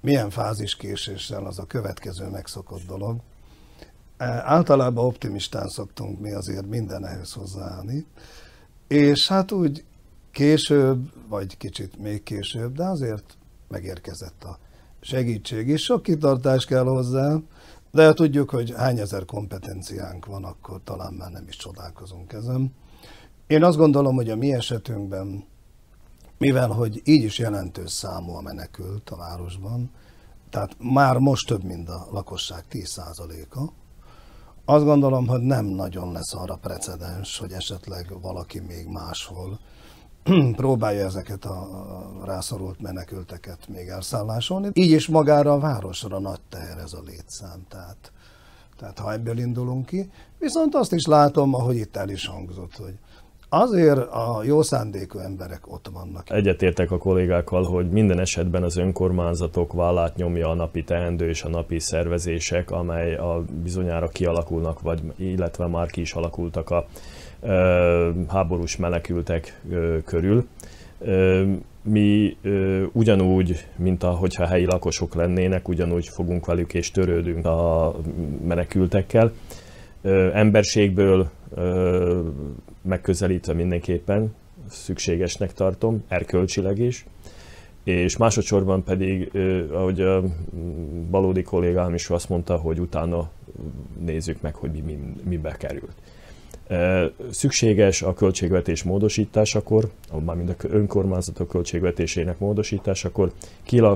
milyen 0.00 0.30
fázis 0.30 0.76
késéssel 0.76 1.46
az 1.46 1.58
a 1.58 1.64
következő 1.64 2.28
megszokott 2.28 2.86
dolog. 2.86 3.16
E, 4.16 4.24
általában 4.24 5.04
optimistán 5.04 5.68
szoktunk 5.68 6.20
mi 6.20 6.32
azért 6.32 6.66
minden 6.66 7.06
ehhez 7.06 7.32
hozzáállni, 7.32 8.06
és 8.88 9.28
hát 9.28 9.52
úgy 9.52 9.84
később, 10.32 11.12
vagy 11.28 11.56
kicsit 11.56 11.98
még 11.98 12.22
később, 12.22 12.74
de 12.74 12.84
azért 12.84 13.36
megérkezett 13.68 14.44
a 14.44 14.58
segítség 15.00 15.68
is. 15.68 15.82
Sok 15.82 16.02
kitartás 16.02 16.64
kell 16.64 16.84
hozzá, 16.84 17.36
de 17.90 18.12
tudjuk, 18.12 18.50
hogy 18.50 18.74
hány 18.76 18.98
ezer 18.98 19.24
kompetenciánk 19.24 20.26
van, 20.26 20.44
akkor 20.44 20.80
talán 20.84 21.12
már 21.12 21.30
nem 21.30 21.44
is 21.48 21.56
csodálkozunk 21.56 22.32
ezen. 22.32 22.74
Én 23.46 23.64
azt 23.64 23.76
gondolom, 23.76 24.14
hogy 24.14 24.30
a 24.30 24.36
mi 24.36 24.52
esetünkben 24.54 25.48
mivel 26.40 26.68
hogy 26.68 27.00
így 27.04 27.22
is 27.22 27.38
jelentős 27.38 27.90
számú 27.90 28.32
a 28.32 28.40
menekült 28.40 29.10
a 29.10 29.16
városban, 29.16 29.90
tehát 30.50 30.76
már 30.78 31.18
most 31.18 31.46
több, 31.46 31.64
mint 31.64 31.88
a 31.88 32.06
lakosság 32.10 32.64
10%-a, 32.70 33.72
azt 34.64 34.84
gondolom, 34.84 35.26
hogy 35.26 35.40
nem 35.40 35.64
nagyon 35.64 36.12
lesz 36.12 36.34
arra 36.34 36.56
precedens, 36.56 37.38
hogy 37.38 37.52
esetleg 37.52 38.20
valaki 38.20 38.60
még 38.60 38.86
máshol 38.86 39.58
próbálja 40.56 41.04
ezeket 41.04 41.44
a 41.44 41.68
rászorult 42.24 42.80
menekülteket 42.80 43.68
még 43.68 43.88
elszállásolni. 43.88 44.68
Így 44.72 44.90
is 44.90 45.08
magára 45.08 45.52
a 45.52 45.58
városra 45.58 46.18
nagy 46.18 46.40
teher 46.48 46.78
ez 46.78 46.92
a 46.92 47.02
létszám, 47.06 47.64
tehát, 47.68 48.12
tehát 48.76 48.98
ha 48.98 49.12
ebből 49.12 49.38
indulunk 49.38 49.86
ki. 49.86 50.10
Viszont 50.38 50.74
azt 50.74 50.92
is 50.92 51.06
látom, 51.06 51.54
ahogy 51.54 51.76
itt 51.76 51.96
el 51.96 52.08
is 52.08 52.26
hangzott, 52.26 52.76
hogy 52.76 52.98
Azért 53.52 53.98
a 53.98 54.42
jó 54.44 54.62
szándékú 54.62 55.18
emberek 55.18 55.72
ott 55.72 55.90
vannak. 55.92 56.30
Egyetértek 56.30 56.90
a 56.90 56.98
kollégákkal, 56.98 57.62
hogy 57.62 57.88
minden 57.88 58.20
esetben 58.20 58.62
az 58.62 58.76
önkormányzatok 58.76 59.72
vállát 59.72 60.16
nyomja 60.16 60.48
a 60.48 60.54
napi 60.54 60.84
teendő 60.84 61.28
és 61.28 61.42
a 61.42 61.48
napi 61.48 61.78
szervezések, 61.78 62.70
amely 62.70 63.14
a 63.14 63.44
bizonyára 63.62 64.08
kialakulnak, 64.08 64.80
vagy 64.80 65.00
illetve 65.16 65.66
már 65.66 65.90
ki 65.90 66.00
is 66.00 66.12
alakultak 66.12 66.70
a 66.70 66.86
ö, 67.40 68.10
háborús 68.28 68.76
menekültek 68.76 69.60
ö, 69.70 69.98
körül. 70.04 70.46
Ö, 70.98 71.44
mi 71.82 72.36
ö, 72.42 72.84
ugyanúgy, 72.92 73.66
mint 73.76 74.02
ahogyha 74.02 74.46
helyi 74.46 74.64
lakosok 74.64 75.14
lennének, 75.14 75.68
ugyanúgy 75.68 76.08
fogunk 76.08 76.46
velük 76.46 76.74
és 76.74 76.90
törődünk 76.90 77.46
a 77.46 77.94
menekültekkel. 78.46 79.32
Ö, 80.02 80.28
emberségből 80.32 81.30
megközelítve 82.82 83.52
mindenképpen 83.52 84.34
szükségesnek 84.68 85.52
tartom, 85.52 86.04
erkölcsileg 86.08 86.78
is, 86.78 87.06
és 87.84 88.16
másodszorban 88.16 88.84
pedig, 88.84 89.30
ahogy 89.72 90.00
a 90.00 90.22
valódi 91.10 91.42
kollégám 91.42 91.94
is 91.94 92.10
azt 92.10 92.28
mondta, 92.28 92.56
hogy 92.56 92.80
utána 92.80 93.30
nézzük 93.98 94.40
meg, 94.40 94.54
hogy 94.54 94.70
mi, 94.70 94.80
mi, 94.80 94.98
mibe 95.24 95.56
került. 95.56 95.92
Szükséges 97.30 98.02
a 98.02 98.14
költségvetés 98.14 98.82
módosításakor, 98.82 99.90
mármint 100.24 100.50
a 100.50 100.54
önkormányzatok 100.68 101.48
költségvetésének 101.48 102.38
módosításakor 102.38 103.32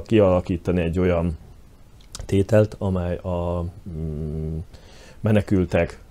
kialakítani 0.06 0.80
egy 0.80 0.98
olyan 0.98 1.38
tételt, 2.26 2.76
amely 2.78 3.16
a 3.16 3.64
mm, 3.88 4.58
menekültek 5.20 6.03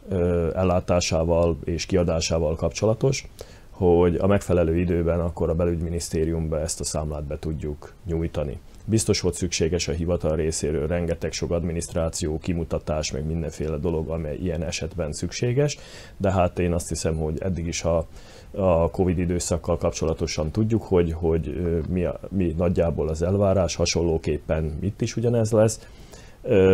ellátásával 0.54 1.58
és 1.64 1.86
kiadásával 1.86 2.56
kapcsolatos, 2.56 3.28
hogy 3.70 4.16
a 4.16 4.28
megfelelő 4.28 4.78
időben 4.78 5.20
akkor 5.20 5.50
a 5.50 5.56
belügyminisztériumba 5.56 6.60
ezt 6.60 6.80
a 6.80 6.84
számlát 6.84 7.24
be 7.24 7.40
tudjuk 7.40 7.94
nyújtani. 8.06 8.60
Biztos 8.86 9.22
volt 9.22 9.36
szükséges 9.36 9.88
a 9.88 9.92
hivatal 9.92 10.36
részéről 10.36 10.88
rengeteg 10.88 11.32
sok 11.32 11.52
adminisztráció, 11.52 12.40
kimutatás, 12.40 13.12
meg 13.12 13.26
mindenféle 13.26 13.78
dolog, 13.78 14.10
amely 14.10 14.38
ilyen 14.38 14.64
esetben 14.64 15.12
szükséges, 15.12 15.78
de 16.18 16.32
hát 16.32 16.60
én 16.60 16.74
azt 16.74 16.90
hiszem, 16.90 17.16
hogy 17.16 17.38
eddig 17.42 17.68
is 17.68 17.84
a, 17.84 18.08
a 18.52 18.90
Covid 18.90 19.18
időszakkal 19.18 19.78
kapcsolatosan 19.78 20.52
tudjuk, 20.52 20.84
hogy, 20.84 21.14
hogy 21.14 21.62
mi, 21.90 22.04
a, 22.04 22.20
mi 22.30 22.54
nagyjából 22.58 23.08
az 23.08 23.22
elvárás, 23.22 23.76
hasonlóképpen 23.76 24.78
itt 24.82 25.02
is 25.02 25.16
ugyanez 25.16 25.52
lesz, 25.52 25.80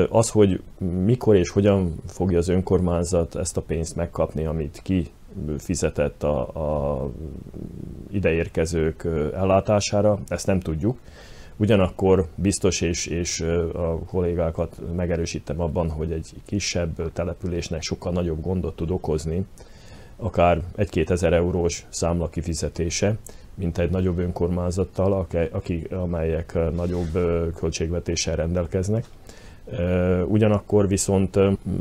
az, 0.10 0.29
hogy 0.29 0.62
mikor 1.05 1.36
és 1.36 1.49
hogyan 1.49 1.95
fogja 2.08 2.38
az 2.38 2.47
önkormányzat 2.47 3.36
ezt 3.36 3.58
a 3.58 3.62
pénzt 3.62 3.95
megkapni, 3.95 4.45
amit 4.45 4.79
ki 4.84 5.08
fizetett 5.58 6.23
a, 6.23 6.39
a 6.39 7.12
ideérkezők 8.12 9.08
ellátására, 9.34 10.19
ezt 10.27 10.47
nem 10.47 10.60
tudjuk. 10.60 10.97
Ugyanakkor 11.58 12.27
biztos, 12.36 12.82
és, 12.82 13.05
és 13.05 13.41
a 13.73 13.99
kollégákat 14.05 14.82
megerősítem 14.95 15.62
abban, 15.62 15.89
hogy 15.89 16.12
egy 16.12 16.29
kisebb 16.45 17.12
településnek 17.13 17.82
sokkal 17.82 18.12
nagyobb 18.12 18.41
gondot 18.41 18.75
tud 18.75 18.91
okozni, 18.91 19.45
akár 20.15 20.62
egy-két 20.75 21.12
ezer 21.12 21.34
eurós 21.34 21.86
számla 21.89 22.29
kifizetése, 22.29 23.15
mint 23.53 23.77
egy 23.77 23.89
nagyobb 23.89 24.17
önkormányzattal, 24.17 25.27
akik, 25.51 25.91
amelyek 25.91 26.58
nagyobb 26.75 27.12
költségvetéssel 27.55 28.36
rendelkeznek. 28.36 29.05
Ugyanakkor 30.27 30.88
viszont 30.88 31.39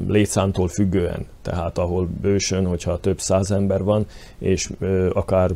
létszámtól 0.08 0.68
függően, 0.68 1.26
tehát 1.42 1.78
ahol 1.78 2.08
bősön, 2.20 2.66
hogyha 2.66 2.98
több 2.98 3.20
száz 3.20 3.50
ember 3.50 3.82
van, 3.82 4.06
és 4.38 4.70
akár 5.12 5.50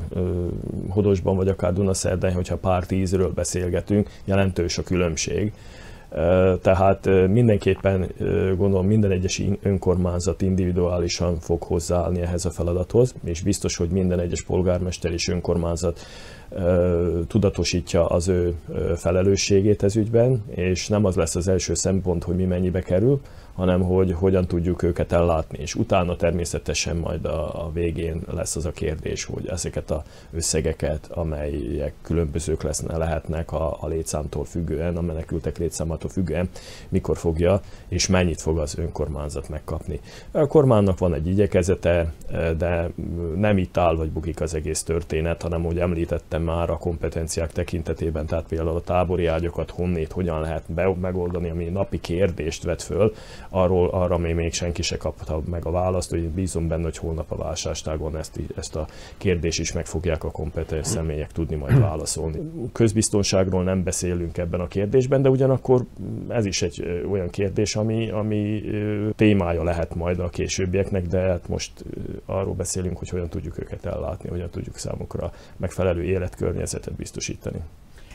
Hodosban 0.88 1.37
vagy 1.37 1.49
akár 1.49 1.73
Dunaszerden, 1.73 2.33
hogyha 2.33 2.57
pár 2.57 2.87
tízről 2.87 3.33
beszélgetünk, 3.33 4.09
jelentős 4.25 4.79
a 4.79 4.83
különbség. 4.83 5.53
Tehát 6.62 7.09
mindenképpen 7.29 8.09
gondolom 8.57 8.87
minden 8.87 9.11
egyes 9.11 9.42
önkormányzat 9.62 10.42
individuálisan 10.42 11.38
fog 11.40 11.62
hozzáállni 11.62 12.21
ehhez 12.21 12.45
a 12.45 12.51
feladathoz, 12.51 13.14
és 13.25 13.42
biztos, 13.42 13.77
hogy 13.77 13.88
minden 13.88 14.21
egyes 14.21 14.42
polgármester 14.42 15.12
és 15.12 15.29
önkormányzat 15.29 16.01
tudatosítja 17.27 18.07
az 18.07 18.29
ő 18.29 18.55
felelősségét 18.97 19.83
ez 19.83 19.97
ügyben, 19.97 20.43
és 20.49 20.88
nem 20.88 21.05
az 21.05 21.17
lesz 21.17 21.35
az 21.35 21.49
első 21.49 21.75
szempont, 21.75 22.25
hogy 22.25 22.37
mi 22.37 22.45
mennyibe 22.45 22.81
kerül, 22.81 23.21
hanem 23.55 23.83
hogy 23.83 24.12
hogyan 24.12 24.47
tudjuk 24.47 24.83
őket 24.83 25.12
ellátni. 25.12 25.59
És 25.59 25.75
utána 25.75 26.17
természetesen 26.17 26.97
majd 26.97 27.25
a, 27.25 27.65
a 27.65 27.71
végén 27.73 28.23
lesz 28.31 28.57
az 28.57 28.67
a 28.67 28.71
kérdés, 28.71 29.25
hogy 29.25 29.47
ezeket 29.47 29.91
a 29.91 30.03
összegeket, 30.33 31.11
amelyek 31.11 31.93
különbözők 32.03 32.62
lesznek, 32.62 32.97
lehetnek 32.97 33.53
a, 33.53 33.77
a 33.81 33.87
létszámtól 33.87 34.45
függően, 34.45 34.97
a 34.97 35.01
menekültek 35.01 35.59
létszámától 35.59 36.11
függően, 36.11 36.49
mikor 36.88 37.17
fogja 37.17 37.61
és 37.88 38.07
mennyit 38.07 38.41
fog 38.41 38.59
az 38.59 38.79
önkormányzat 38.79 39.49
megkapni. 39.49 40.01
A 40.31 40.47
kormánynak 40.47 40.99
van 40.99 41.15
egy 41.15 41.27
igyekezete, 41.27 42.12
de 42.59 42.91
nem 43.37 43.59
itt 43.59 43.77
áll 43.77 43.97
vagy 43.97 44.11
bukik 44.11 44.41
az 44.41 44.55
egész 44.55 44.83
történet, 44.83 45.43
hanem, 45.43 45.62
hogy 45.62 45.79
említettem 45.79 46.43
már 46.43 46.71
a 46.71 46.77
kompetenciák 46.77 47.53
tekintetében, 47.53 48.27
tehát 48.27 48.47
például 48.49 48.77
a 48.77 48.81
tábori 48.81 49.27
ágyakat 49.27 49.71
honnét, 49.71 50.12
hogyan 50.12 50.41
lehet 50.41 50.73
be, 50.73 50.95
megoldani, 51.01 51.51
ami 51.51 51.65
napi 51.65 52.01
kérdést 52.01 52.62
vet 52.62 52.83
föl, 52.83 53.15
arról, 53.48 53.88
arra 53.88 54.18
még, 54.18 54.35
még 54.35 54.52
senki 54.52 54.83
se 54.83 54.96
kapta 54.96 55.42
meg 55.50 55.66
a 55.66 55.70
választ, 55.70 56.11
hogy 56.11 56.28
bízom 56.28 56.68
benne, 56.68 56.83
hogy 56.83 56.96
holnap 56.96 57.31
a 57.31 57.37
válságtágon 57.37 58.16
ezt, 58.16 58.40
ezt 58.57 58.76
a 58.76 58.87
kérdést 59.16 59.61
is 59.61 59.72
meg 59.72 59.87
fogják 59.87 60.24
a 60.24 60.31
kompetens 60.31 60.87
személyek 60.87 61.33
tudni 61.33 61.57
majd 61.57 61.81
válaszolni. 61.81 62.38
Közbiztonságról 62.72 63.62
nem 63.62 63.83
beszélünk 63.83 64.38
ebben 64.38 64.61
a 64.61 64.68
kérdésben, 64.68 65.22
de 65.22 65.28
ugyanakkor 65.28 65.85
ez 66.28 66.44
is 66.44 66.62
egy 66.62 67.02
olyan 67.11 67.31
kérdés, 67.31 67.76
ami, 67.76 68.11
ami 68.11 68.62
témája 69.16 69.62
lehet 69.62 69.94
majd 69.94 70.18
a 70.18 70.28
későbbieknek, 70.28 71.07
de 71.07 71.20
hát 71.20 71.48
most 71.48 71.85
arról 72.26 72.55
beszélünk, 72.55 72.98
hogy 72.98 73.09
hogyan 73.09 73.28
tudjuk 73.28 73.59
őket 73.59 73.87
ellátni, 73.87 74.28
hogyan 74.28 74.50
tudjuk 74.50 74.76
számukra 74.76 75.33
megfelelő 75.57 76.02
életkörnyezetet 76.02 76.94
biztosítani. 76.94 77.59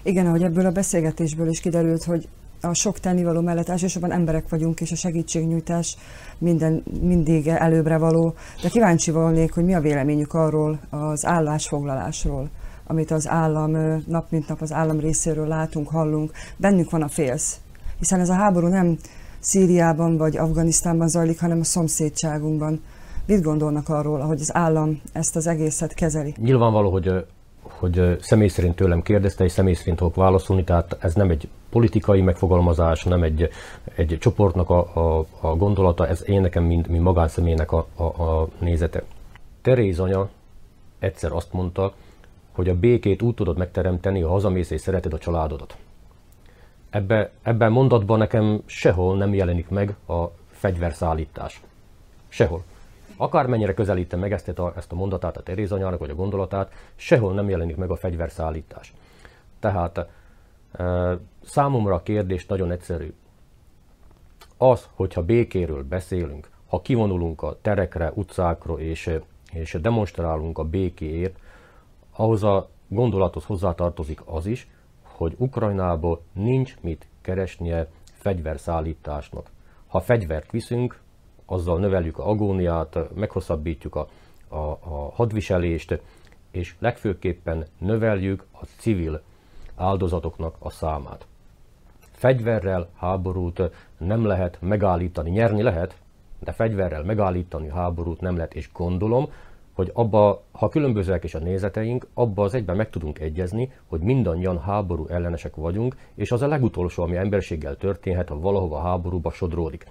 Igen, 0.04 0.26
ahogy 0.26 0.44
ebből 0.44 0.66
a 0.66 0.72
beszélgetésből 0.72 1.48
is 1.48 1.60
kiderült, 1.60 2.04
hogy 2.04 2.28
a 2.62 2.74
sok 2.74 3.00
tennivaló 3.00 3.42
mellett 3.42 3.70
elsősorban 3.70 4.12
emberek 4.12 4.50
vagyunk, 4.50 4.82
és 4.82 4.92
a 4.92 4.96
segítségnyújtás 4.96 5.98
minden, 6.38 6.84
mindig 7.02 7.48
előbbre 7.48 7.98
való. 7.98 8.34
De 8.62 8.70
kíváncsi 8.70 9.12
volnék, 9.12 9.54
hogy 9.54 9.66
mi 9.66 9.74
a 9.74 9.82
véleményük 9.82 10.34
arról 10.34 10.80
az 10.90 11.26
állásfoglalásról, 11.26 12.50
amit 12.88 13.12
az 13.12 13.28
állam 13.28 14.02
nap 14.08 14.32
mint 14.32 14.48
nap 14.48 14.62
az 14.62 14.74
állam 14.74 15.00
részéről 15.00 15.48
látunk, 15.48 15.88
hallunk. 15.88 16.32
Bennünk 16.58 16.90
van 16.90 17.02
a 17.02 17.08
félsz, 17.08 17.60
hiszen 18.00 18.20
ez 18.20 18.30
a 18.30 18.34
háború 18.34 18.68
nem 18.68 18.98
Szíriában 19.40 20.18
vagy 20.18 20.38
Afganisztánban 20.38 21.08
zajlik, 21.08 21.40
hanem 21.40 21.60
a 21.60 21.64
szomszédságunkban. 21.64 22.82
Mit 23.26 23.42
gondolnak 23.42 23.90
arról, 23.90 24.20
hogy 24.20 24.42
az 24.42 24.56
állam 24.56 25.02
ezt 25.12 25.36
az 25.36 25.48
egészet 25.48 25.94
kezeli? 25.94 26.34
Nyilvánvaló, 26.38 26.92
hogy 26.92 27.26
hogy 27.80 28.18
személy 28.22 28.48
szerint 28.48 28.76
tőlem 28.76 29.02
kérdezte, 29.02 29.44
és 29.44 29.52
személy 29.52 29.74
szerint 29.74 29.98
fogok 29.98 30.16
válaszolni, 30.16 30.64
tehát 30.64 30.98
ez 31.00 31.14
nem 31.14 31.30
egy 31.30 31.48
politikai 31.70 32.22
megfogalmazás, 32.22 33.04
nem 33.04 33.24
egy, 33.24 33.50
egy 33.96 34.18
csoportnak 34.20 34.70
a, 34.70 34.80
a, 34.80 35.26
a 35.40 35.56
gondolata, 35.56 36.08
ez 36.08 36.30
én 36.30 36.42
nekem, 36.42 36.64
mint, 36.64 36.88
mint 36.88 37.04
magánszemélynek 37.04 37.72
a, 37.72 37.88
a, 37.96 38.04
a 38.04 38.48
nézete. 38.60 39.04
Teréz 39.62 40.00
anya 40.00 40.30
egyszer 41.00 41.32
azt 41.32 41.54
mondta, 41.54 41.94
hogy 42.52 42.70
a 42.70 42.80
békét 42.80 43.22
úgy 43.22 43.34
tudod 43.34 43.58
megteremteni, 43.58 44.22
ha 44.22 44.30
hazamész 44.30 44.72
és 44.72 44.82
szereted 44.82 45.14
a 45.14 45.18
családodat. 45.18 45.76
Ebbe, 46.90 47.32
ebben 47.42 47.72
mondatban 47.72 48.18
nekem 48.18 48.62
sehol 48.66 49.18
nem 49.18 49.34
jelenik 49.34 49.70
meg 49.70 49.96
a 50.08 50.24
fegyverszállítás. 50.52 51.62
Sehol 52.28 52.64
akármennyire 53.18 53.74
közelítem 53.74 54.20
meg 54.20 54.32
ezt 54.32 54.48
a, 54.48 54.74
ezt 54.76 54.92
a 54.92 54.96
mondatát 54.96 55.38
a 55.38 55.44
Teréz 55.44 55.72
anyának, 55.72 56.00
vagy 56.00 56.10
a 56.10 56.16
gondolatát, 56.16 56.72
sehol 56.96 57.34
nem 57.34 57.50
jelenik 57.50 57.76
meg 57.76 57.90
a 57.90 57.96
fegyverszállítás. 57.96 58.94
Tehát 59.60 60.08
e, 60.72 61.18
számomra 61.44 61.96
a 61.96 62.04
kérdés 62.04 62.46
nagyon 62.46 62.72
egyszerű. 62.72 63.14
Az, 64.58 64.90
hogyha 64.94 65.24
békéről 65.24 65.84
beszélünk, 65.84 66.50
ha 66.68 66.82
kivonulunk 66.82 67.42
a 67.42 67.58
terekre, 67.62 68.12
utcákra 68.14 68.80
és, 68.80 69.20
és 69.52 69.78
demonstrálunk 69.82 70.58
a 70.58 70.64
békéért, 70.64 71.40
ahhoz 72.16 72.44
a 72.44 72.70
gondolathoz 72.88 73.46
hozzátartozik 73.46 74.22
az 74.26 74.46
is, 74.46 74.68
hogy 75.02 75.36
Ukrajnából 75.38 76.22
nincs 76.34 76.76
mit 76.82 77.08
keresnie 77.22 77.88
fegyverszállításnak. 78.14 79.50
Ha 79.88 80.00
fegyvert 80.00 80.52
viszünk, 80.52 81.00
azzal 81.50 81.80
növeljük 81.80 82.18
a 82.18 82.30
agóniát, 82.30 82.98
meghosszabbítjuk 83.16 83.96
a, 83.96 84.08
a, 84.48 84.56
a 84.56 85.12
hadviselést, 85.14 86.02
és 86.52 86.76
legfőképpen 86.80 87.66
növeljük 87.78 88.46
a 88.52 88.66
civil 88.78 89.22
áldozatoknak 89.76 90.56
a 90.60 90.70
számát. 90.70 91.26
Fegyverrel 92.12 92.90
háborút 92.96 93.62
nem 93.98 94.26
lehet 94.26 94.58
megállítani, 94.62 95.30
nyerni 95.30 95.62
lehet, 95.62 95.98
de 96.40 96.52
fegyverrel 96.52 97.04
megállítani 97.04 97.70
háborút 97.70 98.22
nem 98.22 98.36
lehet, 98.36 98.54
és 98.54 98.70
gondolom, 98.74 99.30
hogy 99.74 99.92
abba, 99.94 100.44
ha 100.52 100.70
különbözőek 100.70 101.24
is 101.24 101.36
a 101.36 101.40
nézeteink, 101.40 102.08
abba 102.14 102.44
az 102.44 102.54
egyben 102.54 102.76
meg 102.76 102.90
tudunk 102.90 103.20
egyezni, 103.20 103.72
hogy 103.88 104.00
mindannyian 104.00 104.60
háború 104.60 105.08
ellenesek 105.08 105.56
vagyunk, 105.56 105.96
és 106.16 106.32
az 106.32 106.42
a 106.42 106.48
legutolsó, 106.48 107.04
ami 107.04 107.16
emberséggel 107.16 107.76
történhet, 107.76 108.30
ha 108.30 108.40
valahova 108.40 108.82
háborúba 108.82 109.32
sodródik 109.32 109.86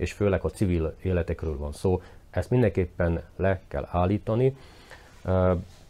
és 0.00 0.12
főleg 0.12 0.44
a 0.44 0.48
civil 0.48 0.94
életekről 1.02 1.56
van 1.56 1.72
szó, 1.72 2.02
ezt 2.30 2.50
mindenképpen 2.50 3.22
le 3.36 3.60
kell 3.68 3.88
állítani. 3.90 4.56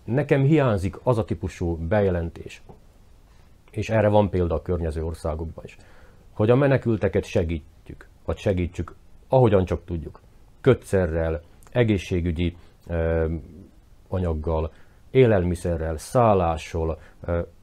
Nekem 0.04 0.42
hiányzik 0.42 0.96
az 1.02 1.18
a 1.18 1.24
típusú 1.24 1.76
bejelentés, 1.76 2.62
és 3.70 3.90
erre 3.90 4.08
van 4.08 4.30
példa 4.30 4.54
a 4.54 4.62
környező 4.62 5.04
országokban 5.04 5.64
is, 5.64 5.76
hogy 6.32 6.50
a 6.50 6.54
menekülteket 6.54 7.24
segítjük, 7.24 8.08
vagy 8.24 8.36
segítsük, 8.36 8.94
ahogyan 9.28 9.64
csak 9.64 9.84
tudjuk. 9.84 10.20
Kötszerrel, 10.60 11.42
egészségügyi 11.72 12.56
anyaggal, 14.08 14.72
élelmiszerrel, 15.10 15.96
szállással, 15.96 17.00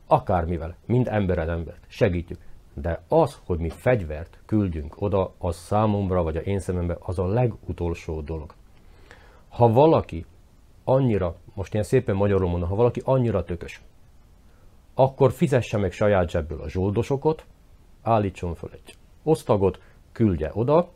akármivel, 0.06 0.76
mind 0.86 1.08
embered 1.08 1.50
embert 1.50 1.86
segítjük. 1.88 2.40
De 2.82 3.02
az, 3.08 3.40
hogy 3.46 3.60
mi 3.60 3.70
fegyvert 3.70 4.40
küldjünk 4.46 5.02
oda, 5.02 5.34
az 5.38 5.56
számomra, 5.56 6.24
vagy 6.24 6.38
a 6.38 6.40
én 6.40 6.60
szememben 6.60 6.98
az 7.00 7.20
a 7.20 7.26
legutolsó 7.28 8.22
dolog. 8.22 8.54
Ha 9.50 9.72
valaki 9.72 10.26
annyira, 10.84 11.36
most 11.54 11.74
ilyen 11.74 11.86
szépen 11.86 12.16
magyarul 12.16 12.50
mondom, 12.50 12.70
ha 12.70 12.76
valaki 12.76 13.02
annyira 13.06 13.44
tökös, 13.44 13.82
akkor 14.94 15.32
fizesse 15.32 15.78
meg 15.78 15.92
saját 15.92 16.30
zsebből 16.30 16.62
a 16.62 16.70
zsoldosokat, 16.70 17.46
állítson 18.02 18.56
föl 18.56 18.70
egy 18.74 18.96
osztagot, 19.24 19.80
küldje 20.12 20.52
oda, 20.54 20.90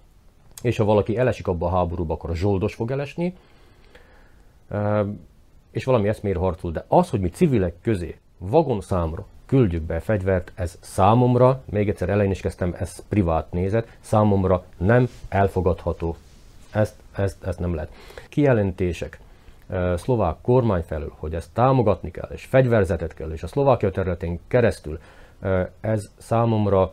és 0.61 0.77
ha 0.77 0.83
valaki 0.83 1.17
elesik 1.17 1.47
abba 1.47 1.65
a 1.65 1.75
háborúba, 1.75 2.13
akkor 2.13 2.29
a 2.29 2.35
zsoldos 2.35 2.75
fog 2.75 2.91
elesni, 2.91 3.35
és 5.71 5.83
valami 5.83 6.07
eszmér 6.07 6.35
harcol. 6.35 6.71
De 6.71 6.85
az, 6.87 7.09
hogy 7.09 7.19
mi 7.19 7.29
civilek 7.29 7.75
közé 7.81 8.19
vagon 8.37 8.81
számra 8.81 9.25
küldjük 9.51 9.83
be 9.83 9.99
fegyvert, 9.99 10.51
ez 10.55 10.77
számomra, 10.79 11.61
még 11.69 11.89
egyszer 11.89 12.09
elején 12.09 12.31
is 12.31 12.41
kezdtem, 12.41 12.75
ez 12.79 13.03
privát 13.09 13.51
nézet, 13.51 13.97
számomra 13.99 14.63
nem 14.77 15.09
elfogadható. 15.29 16.15
Ezt, 16.71 16.95
ezt, 17.15 17.43
ezt 17.43 17.59
nem 17.59 17.73
lehet. 17.73 17.91
Kijelentések 18.29 19.19
szlovák 19.95 20.35
kormány 20.41 20.81
felől, 20.81 21.13
hogy 21.17 21.33
ezt 21.33 21.49
támogatni 21.53 22.11
kell, 22.11 22.29
és 22.33 22.45
fegyverzetet 22.45 23.13
kell, 23.13 23.31
és 23.31 23.43
a 23.43 23.47
Szlovákia 23.47 23.91
területén 23.91 24.39
keresztül, 24.47 24.99
ez 25.81 26.09
számomra 26.17 26.91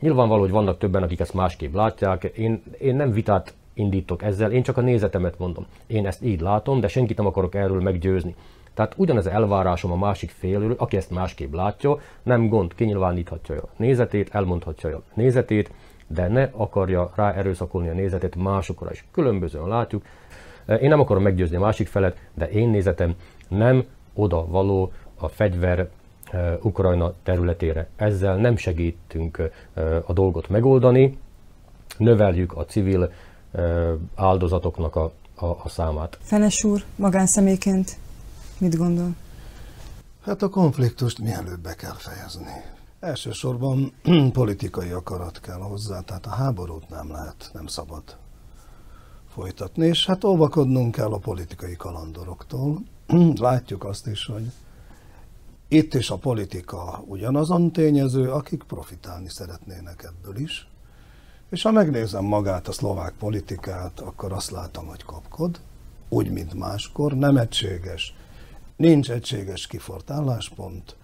nyilvánvaló, 0.00 0.40
hogy 0.40 0.50
vannak 0.50 0.78
többen, 0.78 1.02
akik 1.02 1.20
ezt 1.20 1.34
másképp 1.34 1.74
látják. 1.74 2.24
Én, 2.24 2.62
én 2.78 2.96
nem 2.96 3.10
vitát 3.10 3.54
indítok 3.74 4.22
ezzel, 4.22 4.52
én 4.52 4.62
csak 4.62 4.76
a 4.76 4.80
nézetemet 4.80 5.38
mondom. 5.38 5.66
Én 5.86 6.06
ezt 6.06 6.24
így 6.24 6.40
látom, 6.40 6.80
de 6.80 6.88
senkit 6.88 7.16
nem 7.16 7.26
akarok 7.26 7.54
erről 7.54 7.80
meggyőzni. 7.80 8.34
Tehát 8.76 8.94
ugyanez 8.96 9.26
elvárásom 9.26 9.92
a 9.92 9.96
másik 9.96 10.30
félről, 10.30 10.74
aki 10.78 10.96
ezt 10.96 11.10
másképp 11.10 11.54
látja, 11.54 12.00
nem 12.22 12.48
gond, 12.48 12.74
kinyilváníthatja 12.74 13.56
a 13.56 13.68
nézetét, 13.76 14.34
elmondhatja 14.34 14.96
a 14.96 15.02
nézetét, 15.14 15.70
de 16.06 16.28
ne 16.28 16.48
akarja 16.52 17.10
rá 17.14 17.32
erőszakolni 17.32 17.88
a 17.88 17.92
nézetét 17.92 18.34
másokra 18.34 18.90
is. 18.90 19.04
Különbözően 19.12 19.68
látjuk. 19.68 20.04
Én 20.80 20.88
nem 20.88 21.00
akarom 21.00 21.22
meggyőzni 21.22 21.56
a 21.56 21.60
másik 21.60 21.86
felet, 21.86 22.16
de 22.34 22.48
én 22.48 22.68
nézetem 22.68 23.14
nem 23.48 23.84
oda 24.14 24.46
való 24.46 24.92
a 25.18 25.28
fegyver 25.28 25.88
uh, 26.32 26.52
Ukrajna 26.62 27.12
területére. 27.22 27.88
Ezzel 27.96 28.36
nem 28.36 28.56
segítünk 28.56 29.38
uh, 29.74 29.96
a 30.06 30.12
dolgot 30.12 30.48
megoldani, 30.48 31.18
növeljük 31.98 32.56
a 32.56 32.64
civil 32.64 33.12
áldozatoknak 34.14 34.96
a, 34.96 35.12
a, 35.34 35.46
a 35.46 35.68
számát. 35.68 36.18
Fenes 36.22 36.64
úr, 36.64 36.82
magánszemélyként 36.96 37.98
Mit 38.58 38.76
gondol? 38.76 39.14
Hát 40.22 40.42
a 40.42 40.48
konfliktust 40.48 41.18
mielőbb 41.18 41.60
be 41.60 41.74
kell 41.74 41.94
fejezni. 41.94 42.64
Elsősorban 43.00 43.92
politikai 44.32 44.90
akarat 44.90 45.40
kell 45.40 45.58
hozzá, 45.58 46.00
tehát 46.00 46.26
a 46.26 46.30
háborút 46.30 46.88
nem 46.88 47.10
lehet, 47.10 47.50
nem 47.52 47.66
szabad 47.66 48.16
folytatni, 49.28 49.86
és 49.86 50.06
hát 50.06 50.24
óvakodnunk 50.24 50.94
kell 50.94 51.12
a 51.12 51.18
politikai 51.18 51.76
kalandoroktól, 51.76 52.82
látjuk 53.34 53.84
azt 53.84 54.06
is, 54.06 54.26
hogy 54.26 54.52
itt 55.68 55.94
is 55.94 56.10
a 56.10 56.16
politika 56.16 57.02
ugyanazon 57.06 57.72
tényező, 57.72 58.30
akik 58.30 58.62
profitálni 58.62 59.28
szeretnének 59.28 60.02
ebből 60.02 60.36
is. 60.36 60.68
És 61.50 61.62
ha 61.62 61.70
megnézem 61.70 62.24
magát 62.24 62.68
a 62.68 62.72
szlovák 62.72 63.12
politikát, 63.18 64.00
akkor 64.00 64.32
azt 64.32 64.50
látom, 64.50 64.86
hogy 64.86 65.04
kapkod, 65.04 65.60
úgy, 66.08 66.30
mint 66.30 66.54
máskor, 66.54 67.12
nem 67.12 67.36
egységes, 67.36 68.14
nincs 68.76 69.10
egységes 69.10 69.66
kifort 69.66 70.10
álláspont, 70.10 70.96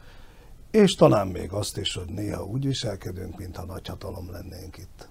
és 0.70 0.94
talán 0.94 1.26
még 1.26 1.52
azt 1.52 1.76
is, 1.76 1.94
hogy 1.94 2.08
néha 2.08 2.44
úgy 2.44 2.66
viselkedünk, 2.66 3.38
mintha 3.38 3.64
nagyhatalom 3.64 4.30
lennénk 4.30 4.76
itt 4.78 5.08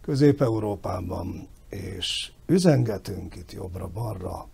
Közép-Európában, 0.00 1.48
és 1.68 2.30
üzengetünk 2.46 3.36
itt 3.36 3.52
jobbra-balra, 3.52 4.48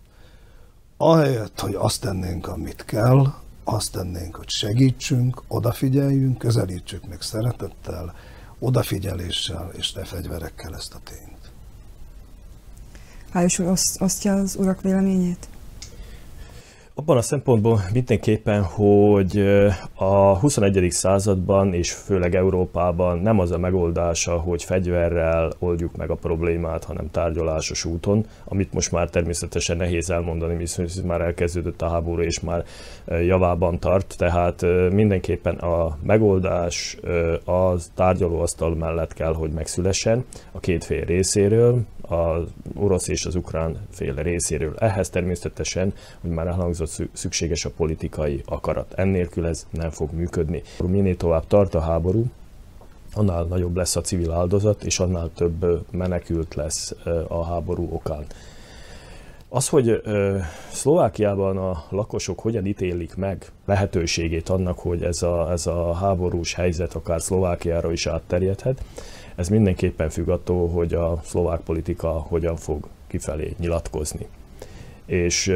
ahelyett, 0.97 1.61
hogy 1.61 1.74
azt 1.74 2.01
tennénk, 2.01 2.47
amit 2.47 2.84
kell, 2.84 3.34
azt 3.64 3.93
tennénk, 3.93 4.36
hogy 4.36 4.49
segítsünk, 4.49 5.43
odafigyeljünk, 5.49 6.38
közelítsük 6.38 7.09
meg 7.09 7.22
szeretettel, 7.22 8.14
odafigyeléssel 8.59 9.70
és 9.76 9.93
ne 9.93 10.05
fegyverekkel 10.05 10.74
ezt 10.74 10.95
a 10.95 10.99
tényt. 11.05 11.51
Hájos 13.30 13.59
úr 13.59 13.76
osztja 13.99 14.34
az 14.34 14.57
urak 14.57 14.80
véleményét? 14.80 15.49
Abban 16.95 17.16
a 17.16 17.22
szempontból 17.22 17.80
mindenképpen, 17.93 18.62
hogy 18.62 19.38
a 19.95 20.38
21. 20.38 20.86
században 20.91 21.74
és 21.74 21.93
főleg 21.93 22.34
Európában 22.34 23.18
nem 23.18 23.38
az 23.38 23.51
a 23.51 23.59
megoldása, 23.59 24.38
hogy 24.38 24.64
fegyverrel 24.64 25.53
oldjuk 25.59 25.97
meg 25.97 26.11
a 26.11 26.14
problémát, 26.14 26.84
hanem 26.84 27.11
tárgyalásos 27.11 27.84
úton, 27.84 28.26
amit 28.45 28.72
most 28.72 28.93
már 28.93 29.11
természetesen 29.11 29.76
nehéz 29.76 30.11
elmondani, 30.11 30.57
viszont 30.57 31.05
már 31.07 31.20
elkezdődött 31.20 31.82
a 31.82 31.88
háború 31.88 32.22
és 32.22 32.41
már 32.41 32.64
javában 33.07 33.78
tart, 33.78 34.14
tehát 34.18 34.64
mindenképpen 34.93 35.55
a 35.55 35.99
megoldás 36.03 36.97
az 37.45 37.91
tárgyalóasztal 37.95 38.74
mellett 38.74 39.12
kell, 39.12 39.34
hogy 39.34 39.51
megszülessen 39.51 40.24
a 40.53 40.61
két 40.61 40.84
fél 40.84 41.05
részéről, 41.05 41.80
az 42.11 42.49
orosz 42.75 43.09
és 43.09 43.25
az 43.25 43.35
ukrán 43.35 43.87
fél 43.91 44.15
részéről. 44.15 44.75
Ehhez 44.79 45.11
természetesen, 45.11 45.93
hogy 46.21 46.31
már 46.31 46.47
elhangzott, 46.47 47.09
szükséges 47.13 47.65
a 47.65 47.71
politikai 47.71 48.43
akarat. 48.45 48.93
Ennélkül 48.93 49.47
ez 49.47 49.67
nem 49.71 49.91
fog 49.91 50.13
működni. 50.13 50.63
Minél 50.87 51.17
tovább 51.17 51.47
tart 51.47 51.75
a 51.75 51.81
háború, 51.81 52.25
annál 53.13 53.45
nagyobb 53.45 53.77
lesz 53.77 53.97
a 53.97 54.01
civil 54.01 54.33
áldozat, 54.33 54.85
és 54.85 54.99
annál 54.99 55.31
több 55.35 55.85
menekült 55.91 56.55
lesz 56.55 56.95
a 57.29 57.45
háború 57.45 57.89
okán. 57.93 58.25
Az, 59.53 59.69
hogy 59.69 60.03
Szlovákiában 60.73 61.57
a 61.57 61.85
lakosok 61.89 62.41
hogyan 62.41 62.67
ítélik 62.67 63.15
meg 63.15 63.53
lehetőségét 63.65 64.49
annak, 64.49 64.79
hogy 64.79 65.03
ez 65.03 65.23
a, 65.23 65.51
ez 65.51 65.67
a 65.67 65.95
háborús 65.95 66.55
helyzet 66.55 66.95
akár 66.95 67.23
Szlovákiára 67.23 67.93
is 67.93 68.07
átterjedhet, 68.07 68.85
ez 69.41 69.49
mindenképpen 69.49 70.11
függ 70.11 70.28
attól, 70.28 70.68
hogy 70.68 70.95
a 70.95 71.20
szlovák 71.24 71.61
politika 71.61 72.09
hogyan 72.09 72.57
fog 72.57 72.88
kifelé 73.07 73.55
nyilatkozni. 73.59 74.26
És 75.07 75.55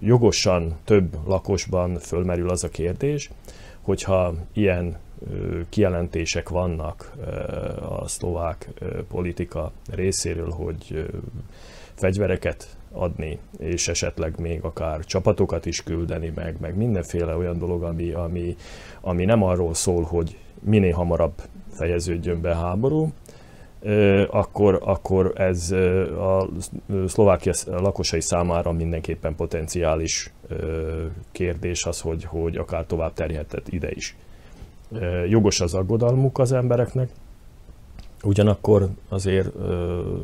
jogosan 0.00 0.74
több 0.84 1.16
lakosban 1.26 1.98
fölmerül 1.98 2.50
az 2.50 2.64
a 2.64 2.68
kérdés, 2.68 3.30
hogyha 3.80 4.34
ilyen 4.52 4.96
kijelentések 5.68 6.48
vannak 6.48 7.12
a 7.88 8.08
szlovák 8.08 8.68
politika 9.08 9.72
részéről, 9.90 10.50
hogy 10.50 11.06
fegyvereket 11.94 12.76
adni, 12.92 13.38
és 13.58 13.88
esetleg 13.88 14.38
még 14.38 14.62
akár 14.62 15.04
csapatokat 15.04 15.66
is 15.66 15.82
küldeni 15.82 16.32
meg, 16.34 16.56
meg 16.60 16.76
mindenféle 16.76 17.36
olyan 17.36 17.58
dolog, 17.58 17.82
ami, 17.82 18.10
ami, 18.10 18.56
ami 19.00 19.24
nem 19.24 19.42
arról 19.42 19.74
szól, 19.74 20.02
hogy 20.02 20.38
minél 20.60 20.94
hamarabb 20.94 21.42
fejeződjön 21.74 22.40
be 22.40 22.54
háború, 22.54 23.12
akkor, 24.30 24.80
akkor 24.84 25.32
ez 25.34 25.70
a 26.18 26.48
Szlovákia 27.06 27.52
lakosai 27.66 28.20
számára 28.20 28.72
mindenképpen 28.72 29.34
potenciális 29.34 30.32
kérdés 31.32 31.84
az, 31.84 32.00
hogy, 32.00 32.24
hogy 32.24 32.56
akár 32.56 32.84
tovább 32.86 33.12
terjedhet 33.12 33.72
ide 33.72 33.90
is. 33.90 34.16
Jogos 35.28 35.60
az 35.60 35.74
aggodalmuk 35.74 36.38
az 36.38 36.52
embereknek, 36.52 37.10
ugyanakkor 38.22 38.88
azért 39.08 39.52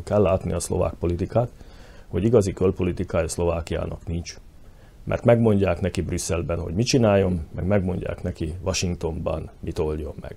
kell 0.05 0.23
látni 0.23 0.53
a 0.53 0.61
szlovák 0.61 0.95
politikát, 0.95 1.51
hogy 2.09 2.25
igazi 2.25 2.53
külpolitikája 2.53 3.29
Szlovákiának 3.29 4.07
nincs. 4.07 4.37
Mert 5.05 5.25
megmondják 5.25 5.81
neki 5.81 6.01
Brüsszelben, 6.01 6.61
hogy 6.61 6.75
mit 6.75 6.87
csináljon, 6.87 7.41
meg 7.55 7.67
megmondják 7.67 8.23
neki 8.23 8.55
Washingtonban, 8.63 9.51
mit 9.61 9.79
oldjon 9.79 10.15
meg. 10.21 10.37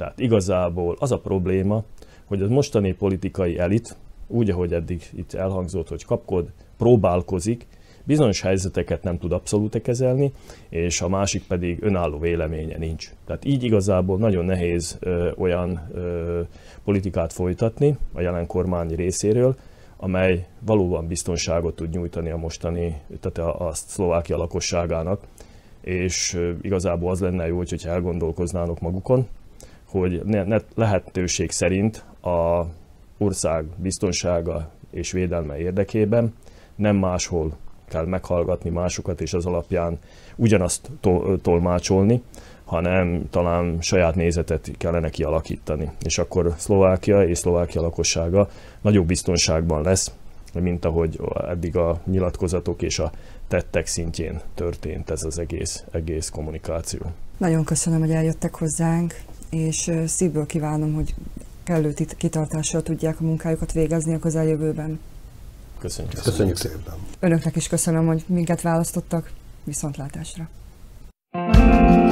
Tehát 0.00 0.18
igazából 0.18 0.96
az 0.98 1.12
a 1.12 1.18
probléma, 1.18 1.82
hogy 2.24 2.42
az 2.42 2.48
mostani 2.48 2.92
politikai 2.92 3.58
elit, 3.58 3.96
úgy, 4.26 4.50
ahogy 4.50 4.72
eddig 4.72 5.10
itt 5.14 5.32
elhangzott, 5.32 5.88
hogy 5.88 6.04
kapkod, 6.04 6.48
próbálkozik, 6.78 7.66
bizonyos 8.04 8.40
helyzeteket 8.40 9.02
nem 9.02 9.18
tud 9.18 9.32
abszolút 9.32 9.82
kezelni, 9.82 10.32
és 10.68 11.00
a 11.00 11.08
másik 11.08 11.46
pedig 11.46 11.82
önálló 11.82 12.18
véleménye 12.18 12.78
nincs. 12.78 13.10
Tehát 13.26 13.44
így 13.44 13.62
igazából 13.62 14.18
nagyon 14.18 14.44
nehéz 14.44 14.96
ö, 15.00 15.30
olyan 15.38 15.90
ö, 15.94 16.40
politikát 16.84 17.32
folytatni 17.32 17.96
a 18.12 18.20
jelen 18.20 18.46
kormány 18.46 18.94
részéről, 18.94 19.56
amely 19.96 20.46
valóban 20.60 21.06
biztonságot 21.06 21.76
tud 21.76 21.90
nyújtani 21.90 22.30
a 22.30 22.36
mostani, 22.36 23.00
tehát 23.20 23.38
a, 23.38 23.68
a 23.68 23.72
Szlovákia 23.74 24.36
lakosságának, 24.36 25.20
és 25.80 26.34
ö, 26.34 26.52
igazából 26.62 27.10
az 27.10 27.20
lenne 27.20 27.46
jó, 27.46 27.56
hogyha 27.56 27.90
elgondolkoznának 27.90 28.80
magukon, 28.80 29.28
hogy 29.90 30.22
ne, 30.24 30.44
ne, 30.44 30.58
lehetőség 30.74 31.50
szerint 31.50 32.04
a 32.22 32.66
ország 33.18 33.64
biztonsága 33.76 34.70
és 34.90 35.12
védelme 35.12 35.58
érdekében 35.58 36.34
nem 36.76 36.96
máshol 36.96 37.56
kell 37.88 38.04
meghallgatni 38.06 38.70
másokat, 38.70 39.20
és 39.20 39.34
az 39.34 39.46
alapján 39.46 39.98
ugyanazt 40.36 40.90
tol- 41.00 41.42
tolmácsolni, 41.42 42.22
hanem 42.64 43.28
talán 43.30 43.76
saját 43.80 44.14
nézetet 44.14 44.70
kellene 44.78 45.10
kialakítani. 45.10 45.90
És 46.02 46.18
akkor 46.18 46.54
Szlovákia 46.56 47.22
és 47.22 47.38
Szlovákia 47.38 47.80
lakossága 47.80 48.48
nagyobb 48.80 49.06
biztonságban 49.06 49.82
lesz, 49.82 50.12
mint 50.60 50.84
ahogy 50.84 51.20
eddig 51.48 51.76
a 51.76 52.00
nyilatkozatok 52.04 52.82
és 52.82 52.98
a 52.98 53.12
tettek 53.48 53.86
szintjén 53.86 54.40
történt 54.54 55.10
ez 55.10 55.24
az 55.24 55.38
egész, 55.38 55.84
egész 55.90 56.28
kommunikáció. 56.28 57.00
Nagyon 57.36 57.64
köszönöm, 57.64 58.00
hogy 58.00 58.10
eljöttek 58.10 58.54
hozzánk, 58.54 59.14
és 59.50 59.90
szívből 60.06 60.46
kívánom, 60.46 60.94
hogy 60.94 61.14
kellő 61.62 61.94
kitartással 62.16 62.82
tudják 62.82 63.20
a 63.20 63.24
munkájukat 63.24 63.72
végezni 63.72 64.14
a 64.14 64.18
közeljövőben. 64.18 65.00
Köszönjük. 65.78 66.22
Köszönjük 66.22 66.56
szépen. 66.56 66.94
Önöknek 67.20 67.56
is 67.56 67.68
köszönöm, 67.68 68.06
hogy 68.06 68.24
minket 68.26 68.60
választottak. 68.60 69.32
Viszontlátásra. 69.64 70.48
thank 71.32 72.04
you 72.04 72.09